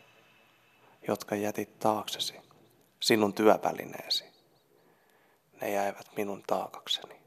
jotka 1.08 1.36
jätit 1.36 1.80
taaksesi, 1.80 2.34
sinun 3.00 3.34
työvälineesi, 3.34 4.24
ne 5.62 5.72
jäivät 5.72 6.08
minun 6.18 6.44
taakakseni. 6.48 7.22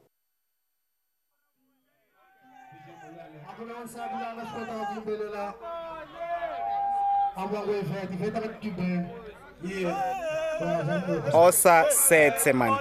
Osa 11.33 11.85
seitsemän. 11.91 12.73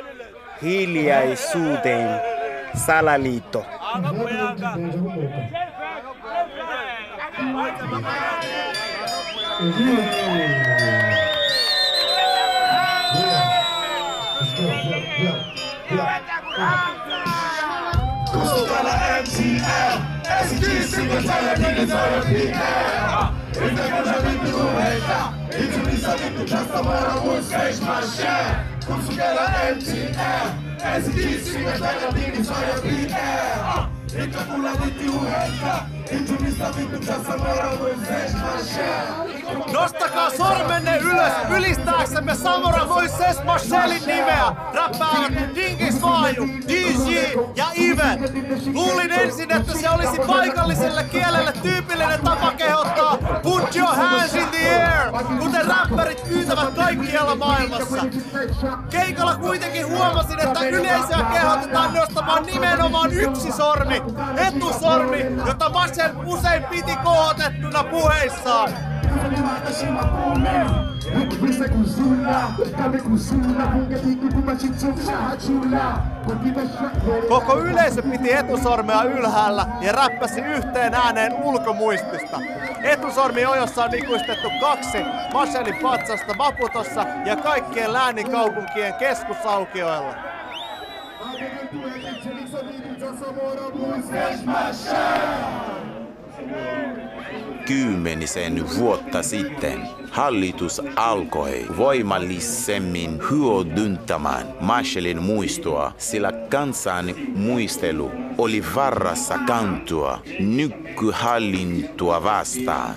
Hiljaisuuteen. 0.62 2.22
Salaliitto. 2.76 3.66
Kustala 18.32 18.94
MTL, 19.22 19.98
SG 20.48 20.84
single 20.84 21.24
tala 21.24 21.54
niggas 21.56 21.92
on 21.92 22.13
your 22.13 22.24
PL. 22.24 23.23
Itakuja 23.67 24.17
vipi 24.23 24.52
kuweka, 24.52 25.19
itumisa 25.63 26.12
vipi 26.17 26.43
trust 26.49 26.73
mora 26.84 27.13
musage 27.23 27.82
masha. 27.86 28.36
Kusukela 28.88 29.45
MTL, 29.76 30.47
SG 31.02 31.17
single 31.43 31.80
tala 31.80 32.12
niggas 32.12 32.49
on 32.52 32.62
your 32.67 32.82
PL. 32.82 33.80
Itakula 34.23 34.71
vipi 34.71 35.08
uweka, 35.10 35.73
itumisa 36.12 36.71
vipi 36.71 36.97
trust 37.06 37.28
mora 37.28 37.69
musage 37.80 38.34
masha. 38.43 38.89
Nostakaa 39.73 40.30
sormenne 40.38 40.97
ylös 40.97 41.34
ylistääksemme 41.58 42.36
Samora 42.36 42.86
Moises 42.86 43.43
Marcellin 43.45 44.02
nimeä. 44.06 44.56
Räppäävät 44.73 45.56
Dingis 45.56 45.83
Vaaju, 46.04 46.48
DJ 46.68 47.16
ja 47.56 47.66
Ive. 47.76 48.18
Luulin 48.74 49.12
ensin, 49.12 49.52
että 49.52 49.74
se 49.74 49.89
olisi 49.89 50.18
paikalliselle 50.28 51.04
kielelle 51.04 51.54
tyypillinen 51.62 52.20
tapa 52.20 52.52
kehottaa 52.52 53.18
Put 53.44 53.76
your 53.76 53.96
hands 53.96 54.36
in 54.36 54.48
the 54.48 54.70
air, 54.70 55.12
kuten 55.39 55.66
räppärit 55.66 56.24
pyytävät 56.30 56.74
kaikkialla 56.76 57.36
maailmassa. 57.36 58.06
Keikalla 58.89 59.36
kuitenkin 59.36 59.88
huomasin, 59.88 60.39
että 60.39 60.60
yleisöä 60.60 61.26
kehotetaan 61.34 61.94
nostamaan 61.94 62.46
nimenomaan 62.46 63.13
yksi 63.13 63.52
sormi, 63.52 64.02
etusormi, 64.38 65.26
jota 65.48 65.70
Marcel 65.70 66.12
usein 66.26 66.63
piti 66.63 66.96
kohotettuna 67.04 67.84
puheissaan. 67.84 68.93
Koko 77.30 77.60
yleisö 77.60 78.02
piti 78.02 78.34
etusormea 78.34 79.04
ylhäällä 79.04 79.65
ja 79.82 79.91
räppäsi 79.91 80.41
yhteen 80.41 80.93
ääneen 80.93 81.34
ulkomuistista. 81.43 82.39
Etusormi 82.84 83.46
ojossa 83.46 83.84
on 83.84 83.96
ikuistettu 83.96 84.48
kaksi 84.60 84.98
Marshallin 85.34 85.76
patsasta 85.82 86.34
Maputossa 86.34 87.06
ja 87.26 87.36
kaikkien 87.36 87.93
läänin 87.93 88.32
kaupunkien 88.32 88.93
keskusaukioilla. 88.93 90.13
Kymmenisen 97.65 98.65
vuotta 98.78 99.23
sitten 99.23 99.80
hallitus 100.12 100.82
alkoi 100.95 101.65
voimallisemmin 101.78 103.19
hyödyntämään 103.32 104.47
Marshallin 104.62 105.21
muistoa, 105.21 105.91
sillä 105.97 106.32
kansan 106.49 107.15
muistelu 107.36 108.12
oli 108.38 108.63
varassa 108.76 109.38
kantua 109.38 110.21
nykyhallintoa 110.39 112.23
vastaan. 112.23 112.95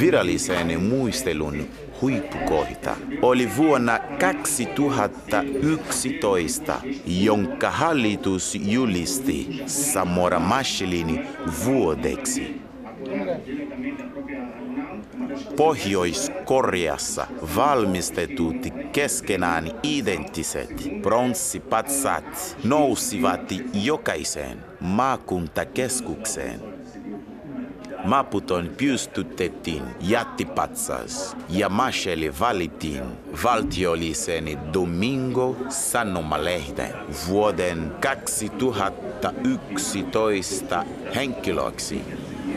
Virallisen 0.00 0.82
muistelun 0.82 1.66
huippukohta 2.00 2.96
oli 3.22 3.56
vuonna 3.56 3.98
2011, 4.20 6.80
jonka 7.06 7.70
hallitus 7.70 8.54
julisti 8.54 9.62
Samora 9.66 10.38
Machelin 10.38 11.26
vuodeksi. 11.64 12.69
Pohjois-Koreassa 15.56 17.26
valmistetut 17.56 18.56
keskenään 18.92 19.70
identtiset 19.82 20.88
pronssipatsat 21.02 22.56
nousivat 22.64 23.52
jokaiseen 23.74 24.58
maakuntakeskukseen. 24.80 26.60
Maputon 28.04 28.70
pystytettiin 28.78 29.82
jättipatsas 30.00 31.36
ja 31.48 31.68
Macheli 31.68 32.32
valittiin 32.40 33.02
valtiollisen 33.44 34.72
Domingo 34.72 35.56
Sanomalehden 35.68 36.94
vuoden 37.28 37.92
2011 38.00 40.84
henkilöksi. 41.14 42.02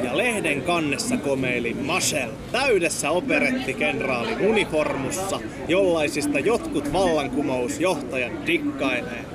Ja 0.04 0.18
lehden 0.18 0.62
kannessa 0.62 1.18
komeili 1.18 1.74
Mashel 1.74 2.30
täydessä 2.52 3.12
operettikenraalin 3.12 4.42
uniformussa, 4.42 5.40
jollaisista 5.68 6.40
jotkut 6.40 6.94
vallankumousjohtajat 6.94 8.48
dikkailee. 8.48 9.26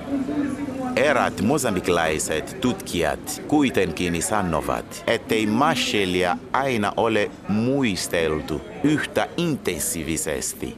Erät 0.96 1.40
mosambikilaiset 1.40 2.56
tutkijat 2.60 3.42
kuitenkin 3.48 4.22
sanovat, 4.22 5.04
ettei 5.06 5.46
Marshallia 5.46 6.36
aina 6.52 6.92
ole 6.96 7.30
muisteltu 7.48 8.60
yhtä 8.84 9.28
intensiivisesti. 9.36 10.76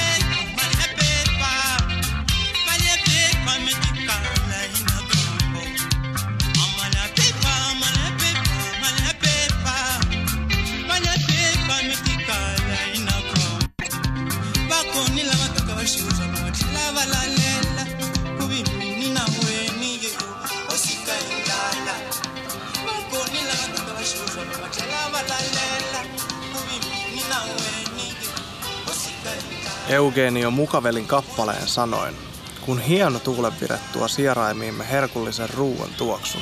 Eugenio 29.92 30.52
Mukavelin 30.52 31.08
kappaleen 31.08 31.68
sanoin, 31.68 32.16
kun 32.62 32.80
hieno 32.82 33.20
tuulenvire 33.20 33.80
tuo 33.94 34.08
sieraimiimme 34.08 34.90
herkullisen 34.92 35.50
ruuan 35.50 35.90
tuoksun. 35.98 36.42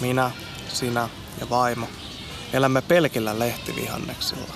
Minä, 0.00 0.30
sinä 0.68 1.08
ja 1.40 1.50
vaimo 1.50 1.86
elämme 2.52 2.82
pelkillä 2.82 3.38
lehtivihanneksilla. 3.38 4.54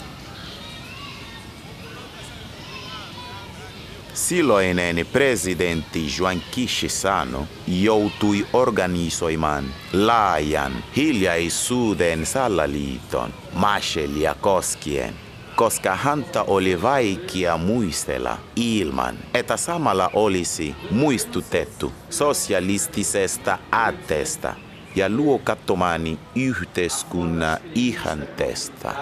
Silloinen 4.14 5.06
presidentti 5.12 6.06
Juan 6.18 6.42
Kishisano 6.50 7.46
joutui 7.66 8.46
organisoimaan 8.52 9.64
laajan 9.92 10.84
hiljaisuuden 10.96 12.26
salaliiton 12.26 13.34
Marshallia 13.52 14.34
koskien, 14.34 15.27
koska 15.58 15.96
häntä 15.96 16.42
oli 16.42 16.82
vaikea 16.82 17.56
muistella 17.56 18.38
ilman, 18.56 19.18
että 19.34 19.56
samalla 19.56 20.10
olisi 20.12 20.74
muistutettu 20.90 21.92
sosialistisesta 22.10 23.58
aatteesta 23.72 24.54
ja 24.96 25.08
luokattomani 25.08 26.18
yhteiskunnan 26.34 27.58
ihanteesta. 27.74 28.92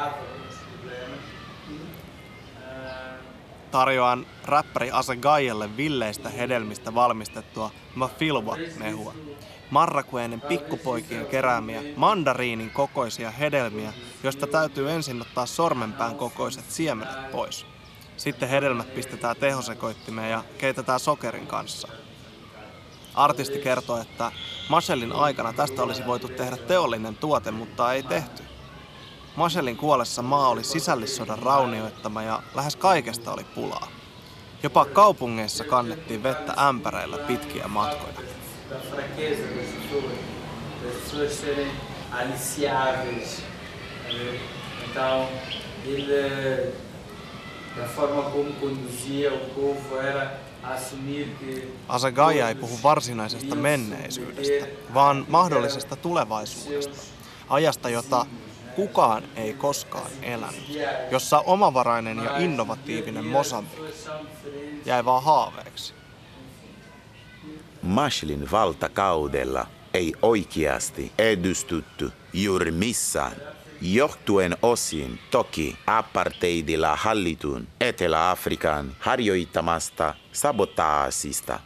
Tarjoan 3.70 4.26
räppäri 4.44 4.90
Ase 4.90 5.16
Gaialle 5.16 5.76
villeistä 5.76 6.28
hedelmistä 6.28 6.94
valmistettua 6.94 7.70
Mafilwa-mehua. 7.94 9.14
Marrakueinen 9.70 10.40
pikkupoikien 10.40 11.26
keräämiä 11.26 11.82
mandariinin 11.96 12.70
kokoisia 12.70 13.30
hedelmiä, 13.30 13.92
joista 14.22 14.46
täytyy 14.46 14.90
ensin 14.90 15.22
ottaa 15.22 15.46
sormenpään 15.46 16.16
kokoiset 16.16 16.70
siemenet 16.70 17.30
pois. 17.32 17.66
Sitten 18.16 18.48
hedelmät 18.48 18.94
pistetään 18.94 19.36
tehosekoittimeen 19.36 20.30
ja 20.30 20.44
keitetään 20.58 21.00
sokerin 21.00 21.46
kanssa. 21.46 21.88
Artisti 23.14 23.58
kertoo, 23.58 24.00
että 24.00 24.32
Machelin 24.68 25.12
aikana 25.12 25.52
tästä 25.52 25.82
olisi 25.82 26.06
voitu 26.06 26.28
tehdä 26.28 26.56
teollinen 26.56 27.16
tuote, 27.16 27.50
mutta 27.50 27.92
ei 27.92 28.02
tehty. 28.02 28.42
Machelin 29.36 29.76
kuolessa 29.76 30.22
maa 30.22 30.48
oli 30.48 30.64
sisällissodan 30.64 31.38
raunioittama 31.38 32.22
ja 32.22 32.42
lähes 32.54 32.76
kaikesta 32.76 33.32
oli 33.32 33.44
pulaa. 33.44 33.88
Jopa 34.62 34.84
kaupungeissa 34.84 35.64
kannettiin 35.64 36.22
vettä 36.22 36.52
ämpäreillä 36.68 37.18
pitkiä 37.18 37.68
matkoja. 37.68 38.14
da 42.62 43.55
Então, 44.90 45.28
ele, 45.84 46.72
da 47.76 47.86
forma 47.86 48.22
como 48.22 48.52
conduzia 48.60 49.32
o 49.32 49.38
povo, 49.38 50.00
era 50.00 50.32
assumir 50.62 51.28
que. 51.38 51.68
Asagaia 51.88 52.48
ei 52.48 52.54
puhu 52.54 52.78
varsinaisesta 52.82 53.54
menneisyydestä, 53.54 54.66
vaan 54.94 55.26
mahdollisesta 55.28 55.96
tulevaisuudesta. 55.96 56.96
Ajasta, 57.48 57.88
jota 57.88 58.26
kukaan 58.76 59.22
ei 59.36 59.54
koskaan 59.54 60.10
elänyt, 60.22 60.78
jossa 61.10 61.38
omavarainen 61.38 62.18
ja 62.18 62.38
innovatiivinen 62.38 63.24
Mosambik 63.24 63.80
jäi 64.84 65.04
vaan 65.04 65.22
haaveeksi. 65.22 65.94
Mashlin 67.82 68.50
valtakaudella 68.50 69.66
ei 69.94 70.12
oikeasti 70.22 71.12
edustuttu 71.18 72.12
juuri 72.32 72.70
missään, 72.70 73.32
johtuen 73.94 74.56
osin 74.62 75.18
toki 75.30 75.76
apartheidilla 75.86 76.96
hallitun 76.96 77.68
Etelä-Afrikan 77.80 78.96
harjoittamasta 78.98 80.14
sabotaasista. 80.32 81.60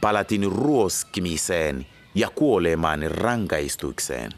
Palatin 0.00 0.52
ruoskimiseen 0.52 1.86
ja 2.14 2.28
kuoleman 2.34 3.10
rankaistukseen. 3.10 4.32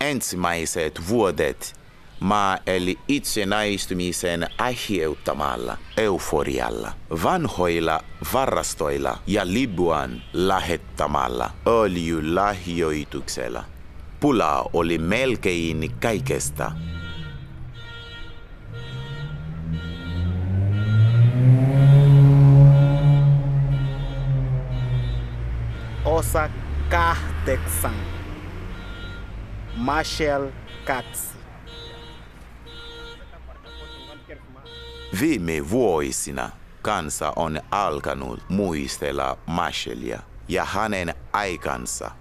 Ensimmäiset 0.00 1.08
vuodet 1.08 1.80
maa 2.20 2.58
eli 2.66 2.98
itsenäistymisen 3.08 4.46
aiheuttamalla 4.58 5.76
euforialla, 5.96 6.92
vanhoilla 7.22 8.00
varastoilla 8.32 9.18
ja 9.26 9.42
Libuan 9.44 10.22
lähettamalla 10.32 11.50
öljylahjoituksella. 11.66 13.64
Pula 14.20 14.70
oli 14.72 14.98
melkein 14.98 15.96
kaikesta. 16.00 16.72
Osa 26.04 26.50
kahdeksan. 26.90 27.94
Marshall 29.76 30.48
Katz. 30.84 31.20
Viime 35.20 35.70
vuosina 35.70 36.50
kansa 36.82 37.32
on 37.36 37.60
alkanut 37.70 38.40
muistella 38.48 39.38
Marshallia 39.46 40.20
ja 40.48 40.64
hänen 40.64 41.14
aikansa. 41.32 42.19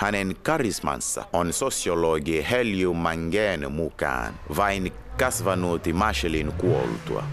Hänen 0.00 0.36
karismansa 0.42 1.24
on 1.32 1.52
sosiologi 1.52 2.46
Helio 2.50 2.92
Mangen 2.92 3.72
mukaan 3.72 4.34
vain 4.56 4.92
kasvanut 5.18 5.82
Marshallin 5.92 6.52
kuoltua. 6.52 7.24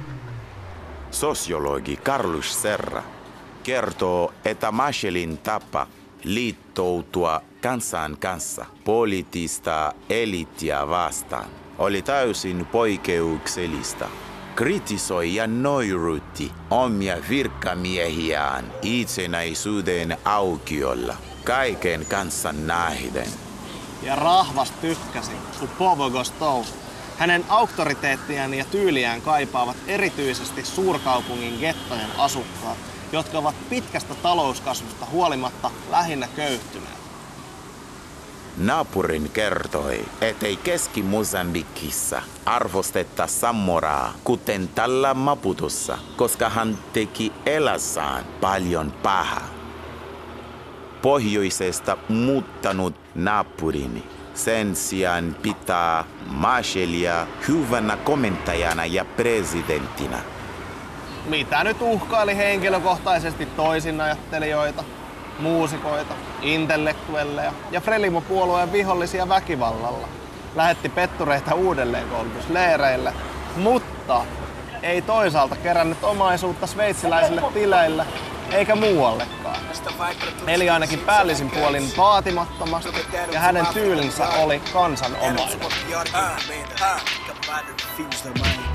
Sosiologi 1.11 1.97
Carlos 1.97 2.61
Serra 2.61 3.03
kertoo, 3.63 4.33
että 4.45 4.71
Marshallin 4.71 5.37
tapa 5.37 5.87
liittoutua 6.23 7.41
kansan 7.61 8.17
kanssa 8.19 8.65
poliittista 8.85 9.93
eliittiä 10.09 10.89
vastaan 10.89 11.49
oli 11.77 12.01
täysin 12.01 12.65
poikkeuksellista 12.65 14.09
kritisoi 14.55 15.35
ja 15.35 15.47
noirutti 15.47 16.51
omia 16.69 17.17
virkamiehiään 17.29 18.73
itsenäisyyden 18.81 20.17
aukiolla 20.25 21.15
kaiken 21.47 22.05
kansan 22.05 22.67
nähden. 22.67 23.27
Ja 24.03 24.15
rahvas 24.15 24.71
tykkäsi, 24.71 25.31
kun 25.59 25.69
Povo 25.69 26.09
gostou. 26.09 26.65
Hänen 27.17 27.45
auktoriteettiaan 27.49 28.53
ja 28.53 28.65
tyyliään 28.65 29.21
kaipaavat 29.21 29.77
erityisesti 29.87 30.65
suurkaupungin 30.65 31.57
gettojen 31.59 32.11
asukkaat, 32.17 32.77
jotka 33.11 33.37
ovat 33.37 33.55
pitkästä 33.69 34.15
talouskasvusta 34.15 35.05
huolimatta 35.05 35.71
lähinnä 35.89 36.27
köyhtyneet. 36.35 36.97
Naapurin 38.57 39.29
kertoi, 39.29 40.05
ettei 40.21 40.57
Keski-Mosambikissa 40.57 42.21
arvostetta 42.45 43.27
Samoraa, 43.27 44.13
kuten 44.23 44.67
tällä 44.67 45.13
Maputossa, 45.13 45.97
koska 46.17 46.49
hän 46.49 46.77
teki 46.93 47.33
elässään 47.45 48.25
paljon 48.41 48.91
pahaa. 48.91 49.56
Pohjoisesta 51.01 51.97
muuttanut 52.09 52.95
naapurini 53.15 54.03
sen 54.37 54.75
sijaan 54.75 55.35
pitää 55.41 56.03
Marshallia 56.27 57.27
hyvänä 57.47 57.97
komentajana 57.97 58.85
ja 58.85 59.05
presidenttinä. 59.05 60.17
Mitä 61.25 61.63
nyt 61.63 61.81
uhkaili 61.81 62.37
henkilökohtaisesti 62.37 63.45
toisinajattelijoita, 63.45 64.83
muusikoita, 65.39 66.13
intellektuelleja 66.41 67.53
ja 67.71 67.81
Frelimo-puolueen 67.81 68.71
vihollisia 68.71 69.29
väkivallalla. 69.29 70.07
Lähetti 70.55 70.89
pettureita 70.89 71.55
uudelleenkoulutusleireille, 71.55 73.13
mutta 73.55 74.25
ei 74.83 75.01
toisaalta 75.01 75.55
kerännyt 75.55 76.03
omaisuutta 76.03 76.67
sveitsiläisille 76.67 77.41
tileille 77.53 78.05
eikä 78.51 78.75
muuallekaan. 78.75 79.57
Eli 80.47 80.69
ainakin 80.69 80.99
päällisin 80.99 81.49
puolin 81.49 81.91
vaatimattomasti 81.97 83.05
ja 83.31 83.39
hänen 83.39 83.65
tyylinsä 83.65 84.27
oli 84.27 84.61
kansanomainen. 84.73 85.49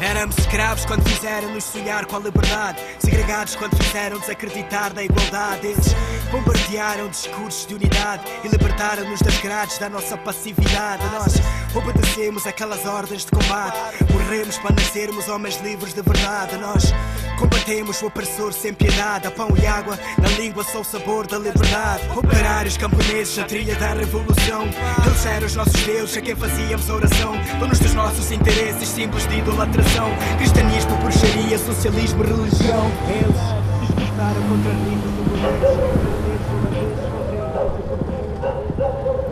Éramos 0.00 0.38
escravos 0.38 0.86
quando 0.86 1.04
fizeram-nos 1.04 1.64
sonhar 1.64 2.06
com 2.06 2.16
a 2.16 2.20
liberdade. 2.20 2.76
Segregados 2.98 3.54
quando 3.56 3.76
fizeram 3.76 4.18
desacreditar 4.18 4.94
na 4.94 5.02
igualdade. 5.02 5.66
Eles 5.66 5.94
bombardearam 6.30 7.08
discursos 7.08 7.66
de 7.66 7.74
unidade 7.74 8.22
e 8.42 8.48
libertaram-nos 8.48 9.20
das 9.20 9.38
grades 9.38 9.78
da 9.78 9.88
nossa 9.88 10.16
passividade. 10.16 11.04
Nós 11.12 11.34
obedecemos 11.74 12.46
aquelas 12.46 12.84
ordens 12.86 13.24
de 13.24 13.30
combate. 13.30 13.78
Morremos 14.12 14.58
para 14.58 14.74
nascermos 14.74 15.28
homens 15.28 15.60
livres 15.60 15.92
de 15.92 16.02
verdade. 16.02 16.56
Nós 16.56 16.92
combatemos 17.42 18.00
o 18.02 18.06
opressor 18.06 18.52
sem 18.52 18.72
piedade. 18.72 19.26
A 19.26 19.30
pão 19.30 19.48
e 19.60 19.66
água, 19.66 19.98
na 20.20 20.28
língua 20.40 20.62
só 20.62 20.80
o 20.80 20.84
sabor 20.84 21.26
da 21.26 21.38
liberdade. 21.38 22.08
Operários, 22.16 22.76
camponeses, 22.76 23.36
a 23.38 23.44
trilha 23.44 23.74
da 23.76 23.94
revolução. 23.94 24.62
Eles 25.04 25.26
eram 25.26 25.46
os 25.46 25.56
nossos 25.56 25.82
deuses 25.82 26.16
a 26.16 26.20
quem 26.20 26.36
fazíamos 26.36 26.88
oração. 26.88 27.32
Donos 27.58 27.80
dos 27.80 27.94
nossos 27.94 28.30
interesses, 28.30 28.88
símbolos 28.88 29.26
de 29.26 29.38
idolatração. 29.38 30.10
Cristianismo, 30.38 30.96
bruxaria, 30.98 31.58
socialismo, 31.58 32.22
religião. 32.22 32.86
Eles 33.08 33.96
disputaram 33.96 34.42
contra 34.48 34.72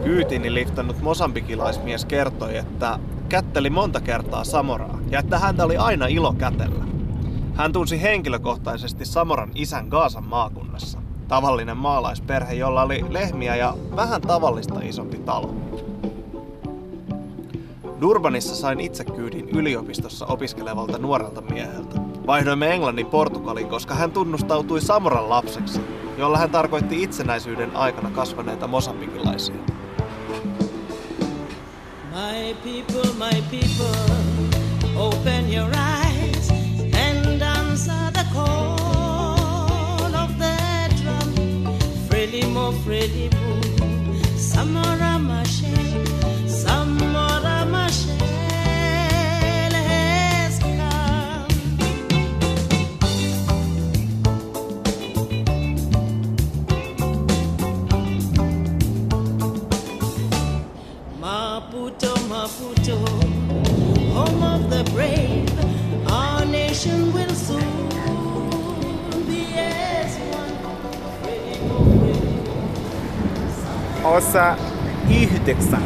Kyytini 0.04 0.54
liftannut 0.54 1.00
mosambikilaismies 1.00 2.04
kertoi, 2.04 2.56
että 2.56 2.98
kätteli 3.28 3.70
monta 3.70 4.00
kertaa 4.00 4.44
Samoraa 4.44 4.98
ja 5.10 5.18
että 5.18 5.38
häntä 5.38 5.64
oli 5.64 5.76
aina 5.76 6.06
ilo 6.06 6.32
kätellä. 6.32 6.89
Hän 7.54 7.72
tunsi 7.72 8.02
henkilökohtaisesti 8.02 9.04
Samoran 9.04 9.50
isän 9.54 9.86
Gaasan 9.88 10.24
maakunnassa. 10.24 10.98
Tavallinen 11.28 11.76
maalaisperhe, 11.76 12.54
jolla 12.54 12.82
oli 12.82 13.04
lehmiä 13.08 13.56
ja 13.56 13.76
vähän 13.96 14.20
tavallista 14.20 14.80
isompi 14.82 15.18
talo. 15.18 15.54
Durbanissa 18.00 18.54
sain 18.54 18.80
itse 18.80 19.04
kyydin 19.04 19.48
yliopistossa 19.48 20.26
opiskelevalta 20.26 20.98
nuorelta 20.98 21.40
mieheltä. 21.40 22.00
Vaihdoimme 22.26 22.74
englannin 22.74 23.06
Portugaliin, 23.06 23.68
koska 23.68 23.94
hän 23.94 24.12
tunnustautui 24.12 24.80
Samoran 24.80 25.30
lapseksi, 25.30 25.80
jolla 26.18 26.38
hän 26.38 26.50
tarkoitti 26.50 27.02
itsenäisyyden 27.02 27.76
aikana 27.76 28.10
kasvaneita 28.10 28.66
mosambikilaisia. 28.66 29.54
My 32.10 32.54
people, 32.54 33.10
my 33.18 33.42
people, 33.50 34.14
open 34.96 35.54
your 35.54 35.70
eyes 35.70 36.09
Frelimo, 42.50 42.72
Frelimo, 42.82 43.60
Samora 44.36 45.18
Machel, 45.20 46.04
Samora 46.48 47.64
Machel 47.64 48.18
has 49.72 50.58
come. 50.58 51.46
Maputo, 61.20 62.14
Maputo, 62.28 62.98
home 64.12 64.42
of 64.42 64.70
the 64.70 64.82
brave, 64.92 65.48
our 66.10 66.44
nation 66.44 67.12
will 67.12 67.29
Osa 74.04 74.56
yhdeksän. 75.22 75.82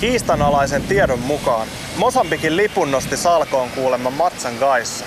Kiistanalaisen 0.00 0.82
tiedon 0.82 1.20
mukaan 1.20 1.68
Mosambikin 1.96 2.56
lipun 2.56 2.90
nosti 2.90 3.16
salkoon 3.16 3.70
kuulemma 3.70 4.10
Matsangaissa. 4.10 5.04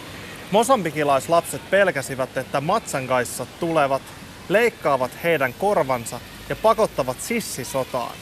mosambikilaislapset 0.51 1.71
pelkäsivät, 1.71 2.37
että 2.37 2.61
matsangaissa 2.61 3.47
tulevat, 3.61 4.03
leikkaavat 4.49 5.11
heidän 5.23 5.55
korvansa 5.55 6.21
ja 6.49 6.57
pakottavat 6.57 7.21
sissisotaan. 7.21 8.17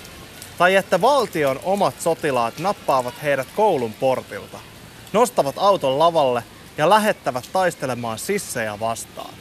Tai 0.58 0.74
että 0.74 1.00
valtion 1.00 1.60
omat 1.64 2.00
sotilaat 2.00 2.58
nappaavat 2.58 3.14
heidät 3.22 3.48
koulun 3.56 3.92
portilta, 3.92 4.58
nostavat 5.12 5.58
auton 5.58 5.98
lavalle 5.98 6.42
ja 6.78 6.90
lähettävät 6.90 7.48
taistelemaan 7.52 8.18
sissejä 8.18 8.80
vastaan. 8.80 9.34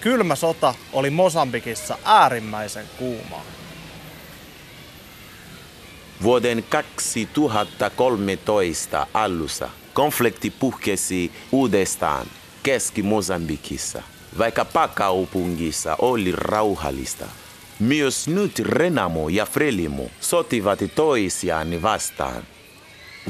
Kylmä 0.00 0.34
sota 0.34 0.74
oli 0.92 1.10
Mosambikissa 1.10 1.98
äärimmäisen 2.04 2.86
kuumaa. 2.98 3.55
Vuoden 6.22 6.64
2013 6.68 9.06
alussa 9.14 9.68
konflikti 9.94 10.50
puhkesi 10.50 11.32
uudestaan 11.52 12.26
Keski-Mosambikissa, 12.62 14.02
vaikka 14.38 14.64
pakaupungissa 14.64 15.96
oli 15.98 16.32
rauhallista. 16.32 17.26
Myös 17.78 18.28
nyt 18.28 18.58
Renamo 18.58 19.28
ja 19.28 19.46
Frelimo 19.46 20.10
sotivat 20.20 20.78
toisiaan 20.94 21.82
vastaan. 21.82 22.42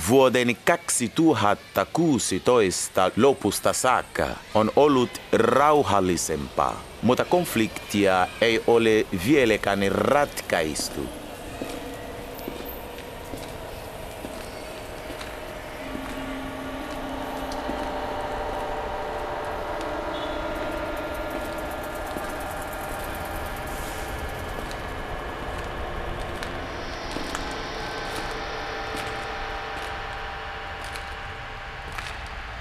Vuoden 0.09 0.57
2016 0.64 3.11
lopusta 3.16 3.72
saakka 3.72 4.26
on 4.55 4.72
ollut 4.76 5.20
rauhallisempaa, 5.32 6.82
mutta 7.03 7.24
konfliktia 7.24 8.28
ei 8.41 8.62
ole 8.66 9.07
vieläkään 9.26 9.80
ratkaistu. 9.91 11.26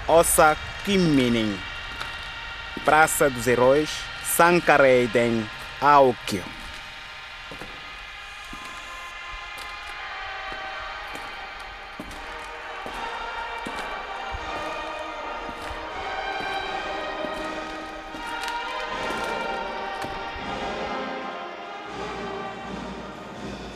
Ossa 0.08 0.56
Kimminin, 0.84 1.58
Praça 2.84 3.28
dos 3.28 3.46
Heróis, 3.46 3.90
Sankareiden 4.36 5.50
aukio. 5.80 6.42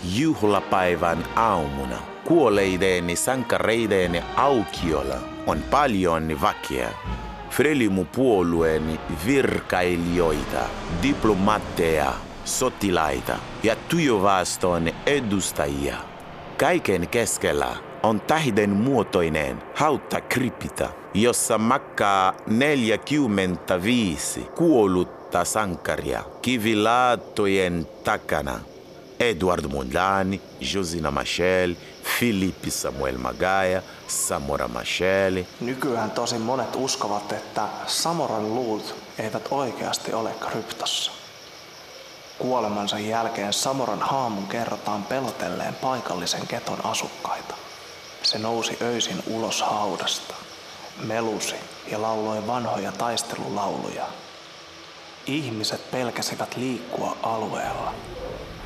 Juhlapäivän 0.04 1.24
aamuna 1.36 2.19
kuoleiden 2.30 3.16
sankareiden 3.16 4.24
aukiolla 4.36 5.16
on 5.46 5.62
paljon 5.70 6.40
väkeä. 6.40 6.90
Frelimu-puolueen 7.50 9.00
virkailijoita, 9.26 10.60
diplomaatteja, 11.02 12.12
sotilaita 12.44 13.36
ja 13.62 13.76
työväestön 13.88 14.92
edustajia. 15.06 15.96
Kaiken 16.58 17.08
keskellä 17.08 17.76
on 18.02 18.20
tähden 18.20 18.70
muotoinen 18.70 19.62
hautakripita, 19.74 20.88
jossa 21.14 21.58
makaa 21.58 22.34
45 22.46 24.40
kuollutta 24.40 25.44
sankaria 25.44 26.22
kivilaattojen 26.42 27.86
takana. 28.04 28.69
Eduardo 29.20 29.68
Mondlane, 29.68 30.40
Josina 30.60 31.10
Machel, 31.10 31.74
Felipe 32.18 32.70
Samuel 32.70 33.18
Magaia, 33.18 33.82
Samora 34.08 34.68
Machel. 34.68 35.44
Nykyään 35.60 36.10
tosi 36.10 36.38
monet 36.38 36.76
uskovat, 36.76 37.32
että 37.32 37.68
Samoran 37.86 38.54
luut 38.54 38.94
eivät 39.18 39.48
oikeasti 39.50 40.12
ole 40.12 40.30
kryptossa. 40.40 41.12
Kuolemansa 42.38 42.98
jälkeen 42.98 43.52
Samoran 43.52 44.02
haamun 44.02 44.46
kerrotaan 44.46 45.04
pelotelleen 45.04 45.74
paikallisen 45.74 46.46
keton 46.46 46.86
asukkaita. 46.86 47.54
Se 48.22 48.38
nousi 48.38 48.76
öisin 48.82 49.22
ulos 49.26 49.62
haudasta, 49.62 50.34
melusi 51.06 51.56
ja 51.90 52.02
lauloi 52.02 52.46
vanhoja 52.46 52.92
taistelulauluja. 52.92 54.06
Ihmiset 55.26 55.90
pelkäsivät 55.90 56.56
liikkua 56.56 57.16
alueella. 57.22 57.94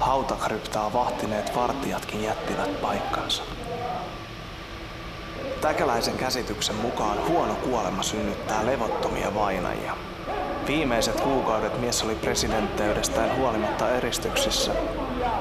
Hautakryptaa 0.01 0.93
vahtineet 0.93 1.57
vartijatkin 1.57 2.23
jättivät 2.25 2.81
paikkansa. 2.81 3.43
Täkäläisen 5.61 6.17
käsityksen 6.17 6.77
mukaan 6.77 7.29
huono 7.29 7.55
kuolema 7.55 8.03
synnyttää 8.03 8.67
levottomia 8.67 9.35
vainajia. 9.35 9.97
Viimeiset 10.67 11.21
kuukaudet 11.21 11.81
mies 11.81 12.03
oli 12.03 12.15
presidentteydestään 12.15 13.37
huolimatta 13.37 13.91
eristyksissä. 13.91 14.73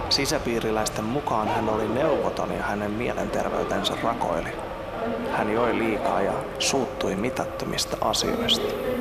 Sisäpiiriläisten 0.10 1.06
mukaan 1.06 1.48
hän 1.48 1.70
oli 1.70 1.88
neuvoton 1.88 2.52
ja 2.52 2.64
hänen 2.64 2.92
mielenterveytensä 2.92 3.94
rakoili. 4.04 4.50
Hän 5.32 5.54
joi 5.54 5.78
liikaa 5.78 6.22
ja 6.22 6.34
suuttui 6.60 7.16
mitättömistä 7.16 7.98
asioista. 8.02 8.93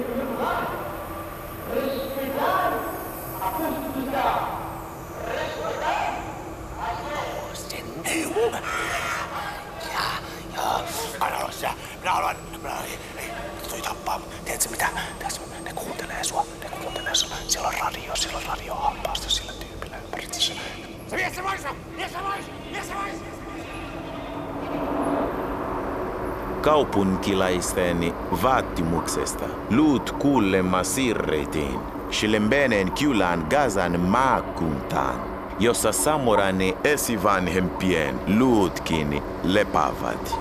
Kaupunkilaisten 26.62 28.14
vaatimuksesta 28.42 29.44
luut 29.70 30.10
kuulemma 30.10 30.84
siirrettiin 30.84 31.80
Shilembenen 32.10 32.92
kylän 32.92 33.46
Gazan 33.50 34.00
maakuntaan, 34.00 35.14
jossa 35.58 35.92
Samoran 35.92 36.58
esivanhempien 36.84 38.20
luutkin 38.38 39.22
lepaavat. 39.42 40.38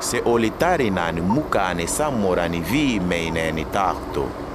Se 0.00 0.22
oli 0.24 0.50
tarinan 0.50 1.22
mukaan 1.24 1.88
Samoran 1.88 2.52
viimeinen 2.72 3.66
tahto. 3.66 4.45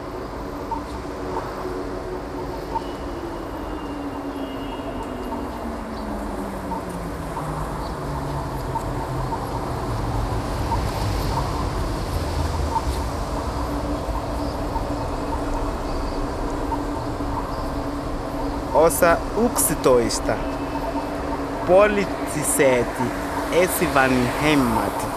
Osa 18.92 19.18
11. 19.46 20.38
Poliittiset 21.68 22.88
esivanhemmat. 23.52 25.08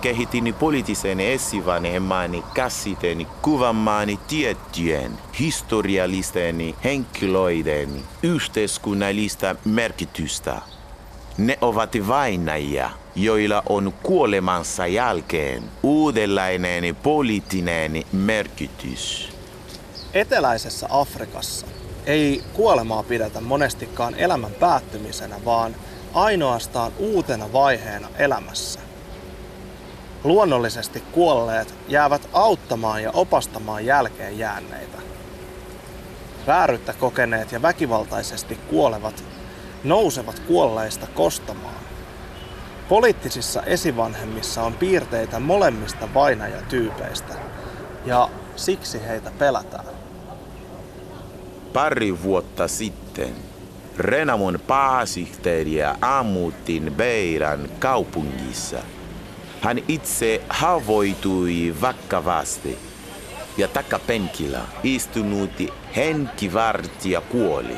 Kehitin 0.00 0.54
poliittisen 0.54 1.20
esivanhemmani 1.20 2.44
käsitteen 2.54 3.26
kuvaamaan 3.42 4.08
tiettyjen 4.28 5.12
historiallisten 5.38 6.74
henkilöiden 6.84 7.88
yhteiskunnallista 8.22 9.56
merkitystä. 9.64 10.60
Ne 11.38 11.58
ovat 11.60 11.92
vainajia, 12.08 12.90
joilla 13.16 13.62
on 13.68 13.92
kuolemansa 14.02 14.86
jälkeen 14.86 15.62
uudenlainen 15.82 16.96
poliittinen 16.96 18.02
merkitys. 18.12 19.31
Eteläisessä 20.14 20.86
Afrikassa 20.90 21.66
ei 22.06 22.44
kuolemaa 22.52 23.02
pidetä 23.02 23.40
monestikaan 23.40 24.14
elämän 24.14 24.52
päättymisenä, 24.52 25.44
vaan 25.44 25.76
ainoastaan 26.14 26.92
uutena 26.98 27.52
vaiheena 27.52 28.08
elämässä. 28.18 28.80
Luonnollisesti 30.24 31.02
kuolleet 31.12 31.74
jäävät 31.88 32.28
auttamaan 32.32 33.02
ja 33.02 33.10
opastamaan 33.10 33.86
jälkeen 33.86 34.38
jääneitä. 34.38 34.98
Vääryyttä 36.46 36.92
kokeneet 36.92 37.52
ja 37.52 37.62
väkivaltaisesti 37.62 38.56
kuolevat 38.56 39.24
nousevat 39.84 40.38
kuolleista 40.38 41.06
kostamaan. 41.06 41.82
Poliittisissa 42.88 43.62
esivanhemmissa 43.62 44.62
on 44.62 44.74
piirteitä 44.74 45.40
molemmista 45.40 46.14
vainajatyypeistä, 46.14 47.34
ja 48.04 48.28
siksi 48.56 49.06
heitä 49.08 49.30
pelätään. 49.38 49.91
Pari 51.72 52.22
vuotta 52.22 52.68
sitten 52.68 53.34
Renamon 53.98 54.58
pääsihteeriä 54.66 55.94
ammuttiin 56.00 56.92
Beiran 56.96 57.68
kaupungissa. 57.78 58.78
Hän 59.60 59.78
itse 59.88 60.40
haavoitui 60.48 61.74
vakavasti 61.80 62.78
ja 63.56 63.68
takapenkillä 63.68 64.60
istunut 64.82 65.50
henkivartija 65.96 67.20
kuoli. 67.20 67.76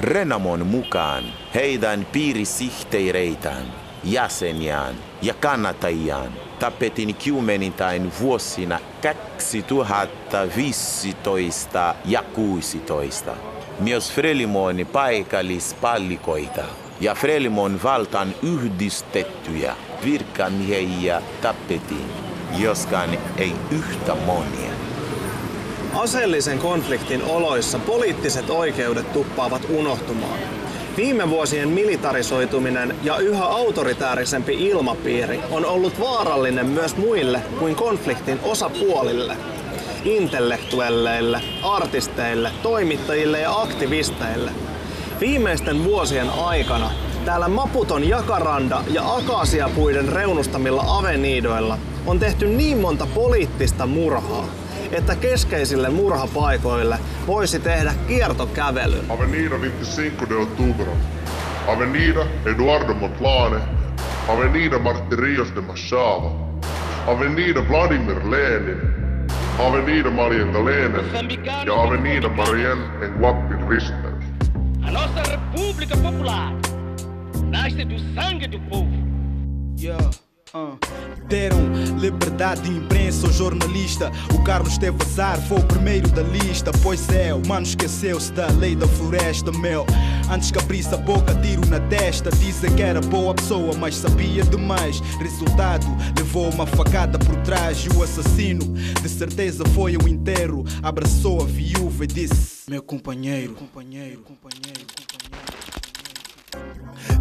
Renamon 0.00 0.66
mukaan 0.66 1.24
heidän 1.54 2.06
piirisihteereitään, 2.12 3.72
jäseniään 4.04 4.94
ja 5.22 5.34
kannattajiaan 5.34 6.49
tapetin 6.60 7.14
kymmenintain 7.14 8.12
vuosina 8.20 8.80
2015 9.02 11.94
ja 12.04 12.22
16. 12.22 13.36
Myös 13.78 14.12
Frelimon 14.12 14.76
paikallispallikoita 14.92 16.64
ja 17.00 17.14
Frelimon 17.14 17.80
valtaan 17.82 18.34
yhdistettyjä 18.42 19.76
virkamiehiä 20.04 21.22
tapetin, 21.42 22.12
joskaan 22.58 23.18
ei 23.38 23.52
yhtä 23.70 24.14
monia. 24.14 24.70
Aseellisen 25.94 26.58
konfliktin 26.58 27.22
oloissa 27.22 27.78
poliittiset 27.78 28.50
oikeudet 28.50 29.12
tuppaavat 29.12 29.62
unohtumaan. 29.68 30.59
Viime 31.00 31.30
vuosien 31.30 31.68
militarisoituminen 31.68 32.96
ja 33.02 33.18
yhä 33.18 33.44
autoritäärisempi 33.44 34.68
ilmapiiri 34.68 35.40
on 35.50 35.66
ollut 35.66 36.00
vaarallinen 36.00 36.66
myös 36.66 36.96
muille 36.96 37.42
kuin 37.58 37.74
konfliktin 37.74 38.40
osapuolille. 38.42 39.36
Intellektuelleille, 40.04 41.40
artisteille, 41.62 42.50
toimittajille 42.62 43.40
ja 43.40 43.60
aktivisteille. 43.60 44.50
Viimeisten 45.20 45.84
vuosien 45.84 46.30
aikana 46.30 46.90
täällä 47.24 47.48
Maputon 47.48 48.08
jakaranda 48.08 48.84
ja 48.90 49.14
akaasiapuiden 49.14 50.08
reunustamilla 50.08 50.84
aveniidoilla 50.86 51.78
on 52.06 52.18
tehty 52.18 52.48
niin 52.48 52.78
monta 52.78 53.06
poliittista 53.14 53.86
murhaa, 53.86 54.46
että 54.92 55.16
keskeisille 55.16 55.90
murhapaikoille 55.90 56.98
voisi 57.30 57.60
tehdä 57.60 57.94
kiertokävelyn. 58.08 59.10
Avenida 59.10 59.58
25 59.58 60.28
de 60.28 60.34
Octubre, 60.34 60.92
Avenida 61.68 62.26
Eduardo 62.46 62.94
Montlane, 62.94 63.60
Avenida 64.28 64.78
Martí 64.78 65.16
Ríos 65.16 65.54
de 65.54 65.60
Machado, 65.60 66.32
Avenida 67.06 67.68
Vladimir 67.68 68.30
Lenin, 68.30 68.80
Avenida 69.58 70.10
Maria 70.10 70.44
Galena 70.46 70.98
ja 71.66 71.82
Avenida 71.82 72.28
Marielle 72.28 73.04
en 73.04 73.12
Guapin 73.18 73.68
risteys. 73.68 74.24
A 74.82 74.90
nossa 74.90 75.22
República 75.22 75.96
Popular 75.96 76.52
nasce 77.50 77.84
do 77.84 77.98
sangue 78.14 78.48
do 78.48 78.60
povo. 78.70 78.90
Yeah. 79.78 80.29
Deram 81.28 81.58
liberdade 81.98 82.62
de 82.62 82.70
imprensa 82.70 83.26
ao 83.26 83.32
jornalista. 83.32 84.10
O 84.34 84.42
Carlos 84.42 84.76
teve 84.78 84.96
azar, 85.02 85.40
foi 85.46 85.58
o 85.58 85.64
primeiro 85.64 86.08
da 86.08 86.22
lista. 86.22 86.72
Pois 86.82 87.08
é, 87.08 87.32
o 87.32 87.46
mano 87.46 87.64
esqueceu-se 87.64 88.32
da 88.32 88.48
lei 88.48 88.74
da 88.74 88.88
floresta, 88.88 89.52
meu. 89.52 89.86
Antes 90.28 90.50
que 90.50 90.58
abrisse 90.58 90.92
a 90.92 90.96
boca, 90.96 91.34
tiro 91.36 91.64
na 91.66 91.78
testa. 91.78 92.30
Dizem 92.30 92.74
que 92.74 92.82
era 92.82 93.00
boa 93.00 93.32
pessoa, 93.32 93.74
mas 93.76 93.94
sabia 93.94 94.42
demais. 94.42 94.98
Resultado, 95.20 95.86
levou 96.16 96.50
uma 96.50 96.66
facada 96.66 97.16
por 97.18 97.36
trás. 97.42 97.78
E 97.84 97.96
o 97.96 98.02
assassino, 98.02 98.74
de 98.74 99.08
certeza, 99.08 99.64
foi 99.66 99.94
ao 99.94 100.08
inteiro. 100.08 100.64
Abraçou 100.82 101.42
a 101.42 101.44
viúva 101.44 102.04
e 102.04 102.06
disse: 102.08 102.68
Meu 102.68 102.82
companheiro, 102.82 103.54
companheiro, 103.54 104.22
companheiro. 104.22 105.19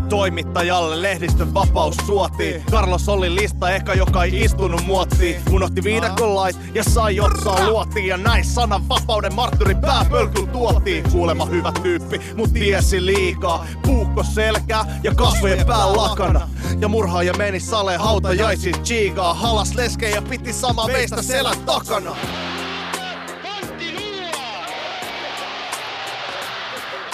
Toimittajalle 0.10 1.02
lehdistön 1.02 1.54
vapaus 1.54 1.96
suotiin. 2.06 2.64
Carlos 2.72 3.10
oli 3.10 3.36
lista 3.36 3.70
ehkä 3.70 3.94
joka 3.94 4.24
ei 4.24 4.42
istunut 4.44 4.86
muottiin. 4.86 5.42
Unohti 5.52 5.84
viidakon 5.84 6.36
lait 6.36 6.58
ja 6.74 6.84
sai 6.84 7.20
otsaa 7.20 7.70
luotiin. 7.70 8.06
Ja 8.06 8.18
näin 8.18 8.46
sanan 8.46 8.90
vapauden 8.90 9.36
marttyri 9.36 9.76
pääpölkyl 9.76 10.46
tuotiin. 10.46 11.12
Kuulema 11.12 11.46
hyvä 11.46 11.72
tyyppi, 11.84 12.22
mut 12.36 12.54
tiesi 12.54 13.06
liikaa. 13.06 13.66
Puukko 13.86 14.24
selkää 14.24 15.00
ja 15.04 15.16
kasvojen 15.16 15.66
pää 15.66 15.96
lakana. 15.96 16.50
Ja 16.80 16.88
murhaaja 16.88 17.34
meni 17.34 17.60
sale 17.60 17.98
hautajaisiin 17.98 18.84
chiigaa. 18.84 19.34
Halas 19.34 19.76
leskeen 19.76 20.14
ja 20.14 20.22
piti 20.22 20.54
sama 20.54 20.88
meistä 20.88 21.22
selän 21.22 21.58
takana. 21.66 22.16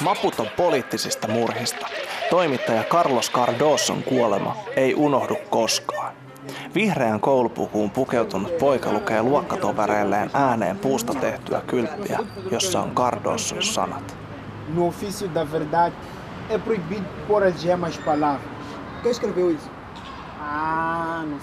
Maputon 0.02 0.48
poliittisista 0.58 1.28
murhista. 1.28 1.88
Toimittaja 2.30 2.84
Carlos 2.84 3.32
Cardoson 3.32 4.04
kuolema 4.04 4.56
ei 4.76 4.96
unohdu 4.96 5.36
koskaan. 5.50 6.14
Vihreän 6.76 7.20
koulupukuun 7.20 7.90
pukeutunut 7.92 8.58
poika 8.58 8.92
lukee 8.92 9.22
luokkatovereilleen 9.22 10.30
ääneen 10.34 10.78
puusta 10.78 11.14
tehtyä 11.14 11.62
kylttiä, 11.68 12.20
jossa 12.52 12.82
on 12.82 12.92
Cardoson 12.92 13.64
sanat. 13.64 14.18
No 14.76 14.88
ofício 14.88 15.30
da 15.34 15.52
verdade 15.52 15.96
é 16.50 16.58
proibido 16.58 17.06
pôr 17.30 17.44
as 17.44 17.62
gemas 17.62 17.98
palavras. 18.06 18.42
Quem 19.04 19.12
escreveu 19.12 19.50
isso? 19.50 19.75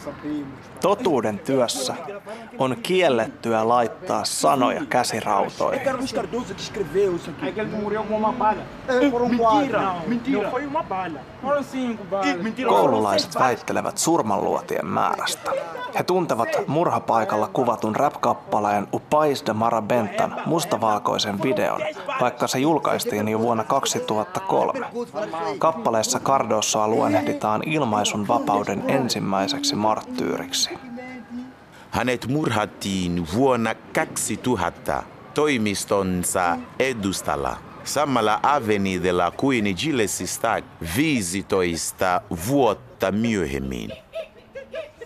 Sabemos. 0.04 0.54
Totuuden 0.80 1.38
työssä 1.38 1.94
on 2.58 2.76
kiellettyä 2.82 3.68
laittaa 3.68 4.24
sanoja 4.24 4.82
käsirautoihin. 4.88 5.82
Mentira. 10.06 10.50
Koululaiset 12.68 13.34
väittelevät 13.38 13.98
surmanluotien 13.98 14.86
määrästä. 14.86 15.50
He 15.98 16.02
tuntevat 16.02 16.48
murhapaikalla 16.66 17.48
kuvatun 17.48 17.96
rap-kappaleen 17.96 18.86
Upais 18.92 19.46
de 19.46 19.52
Marabentan 19.52 20.36
mustavalkoisen 20.46 21.42
videon, 21.42 21.80
vaikka 22.20 22.46
se 22.46 22.58
julkaistiin 22.58 23.28
jo 23.28 23.38
vuonna 23.38 23.64
2003. 23.64 24.86
Kappaleessa 25.58 26.20
Cardossoa 26.20 26.88
luonnehditaan 26.88 27.62
ilmaisun 27.66 28.28
vapauden 28.28 28.84
ensimmäiseksi 28.92 29.74
marttyyriksi. 29.74 30.70
Hänet 31.90 32.26
murhattiin 32.26 33.26
vuonna 33.34 33.74
2000 33.74 35.02
toimistonsa 35.34 36.58
edustalla 36.78 37.56
samalla 37.84 38.40
avenidella 38.42 39.30
kuin 39.30 39.74
Gillesista 39.76 40.56
15 40.96 42.20
vuotta 42.48 43.12
myöhemmin. 43.12 43.90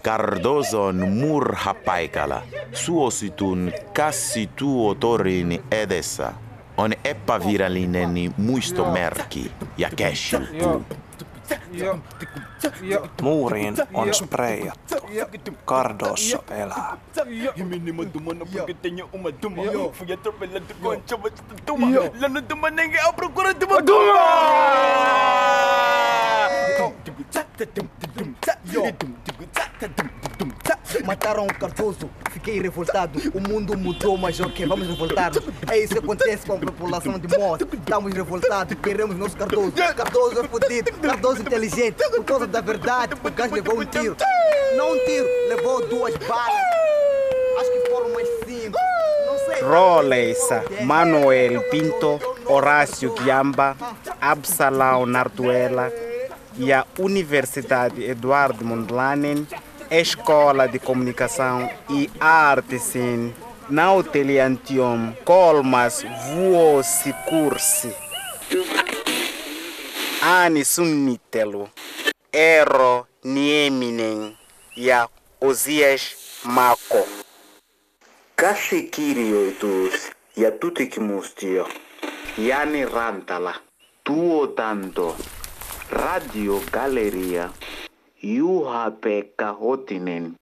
Cardozon 0.05 1.09
murhapaikalla 1.09 2.43
suositun 2.73 3.73
kassituotorin 3.97 5.63
edessä 5.71 6.33
on 6.77 6.93
epävirallinen 7.05 8.35
muistomerkki 8.37 9.53
ja 9.79 9.91
cashpuu. 11.49 13.09
Muuriin 13.23 13.75
on 13.95 14.15
spreijattu. 14.15 14.95
Cardosso 15.67 16.45
elää. 16.51 16.97
Mataram 31.05 31.45
o 31.45 31.55
Cardoso, 31.55 32.11
fiquei 32.31 32.61
revoltado. 32.61 33.21
O 33.35 33.41
mundo 33.41 33.77
mudou, 33.77 34.17
mas 34.17 34.41
ok, 34.41 34.67
vamos 34.67 34.89
revoltar. 34.89 35.33
É 35.71 35.79
isso 35.79 35.93
que 35.93 35.99
acontece 35.99 36.47
com 36.47 36.55
a 36.55 36.59
população 36.59 37.19
de 37.19 37.37
Moça. 37.37 37.67
Estamos 37.73 38.13
revoltados, 38.13 38.77
queremos 38.83 39.17
nosso 39.17 39.37
Cardoso. 39.37 39.73
Cardoso 39.73 40.41
é 40.41 40.49
fodido, 40.49 40.93
Cardoso 40.95 41.43
inteligente. 41.43 41.97
Por 42.11 42.25
causa 42.25 42.47
da 42.47 42.61
verdade, 42.61 43.15
o 43.15 43.31
gajo 43.31 43.55
levou 43.55 43.79
um 43.81 43.85
tiro. 43.85 44.17
Não 44.77 44.93
um 44.95 44.99
tiro, 45.05 45.27
levou 45.49 45.87
duas 45.87 46.17
balas. 46.17 46.55
Acho 47.61 47.73
que 47.73 47.91
foram 47.91 48.13
mais 48.13 48.29
cinco. 48.47 48.79
Roleissa, 49.63 50.65
Manuel 50.83 51.63
Pinto, 51.71 52.21
Horácio 52.47 53.13
Guiamba, 53.15 53.77
Absalão 54.21 55.07
Narduela 55.07 55.91
e 56.59 56.73
a 56.73 56.87
Universidade 56.99 58.05
Eduardo 58.05 58.65
Mondlane, 58.65 59.47
Escola 59.91 60.67
de 60.67 60.79
Comunicação 60.79 61.71
e 61.89 62.11
Arte 62.19 62.79
Sim, 62.79 63.35
Nauteliantium, 63.69 65.15
Colmas 65.25 66.05
Vuosi 66.33 67.15
Cursi, 67.29 67.95
Ani 70.23 70.65
Sunnitelo, 70.65 71.71
Ero 72.33 73.07
Nieminen 73.25 74.37
e 74.77 74.91
a 74.91 75.09
Osias 75.41 76.17
Mako. 76.45 77.07
Käsikirjoitus 78.37 80.11
ja 80.37 80.51
tutkimustio 80.51 81.69
Jani 82.39 82.85
Rantala. 82.85 83.55
Tuotanto. 84.05 85.17
Radio 85.91 86.59
Galeria. 86.73 87.53
Juha-Pekka 88.21 89.53
Hotinen. 89.55 90.35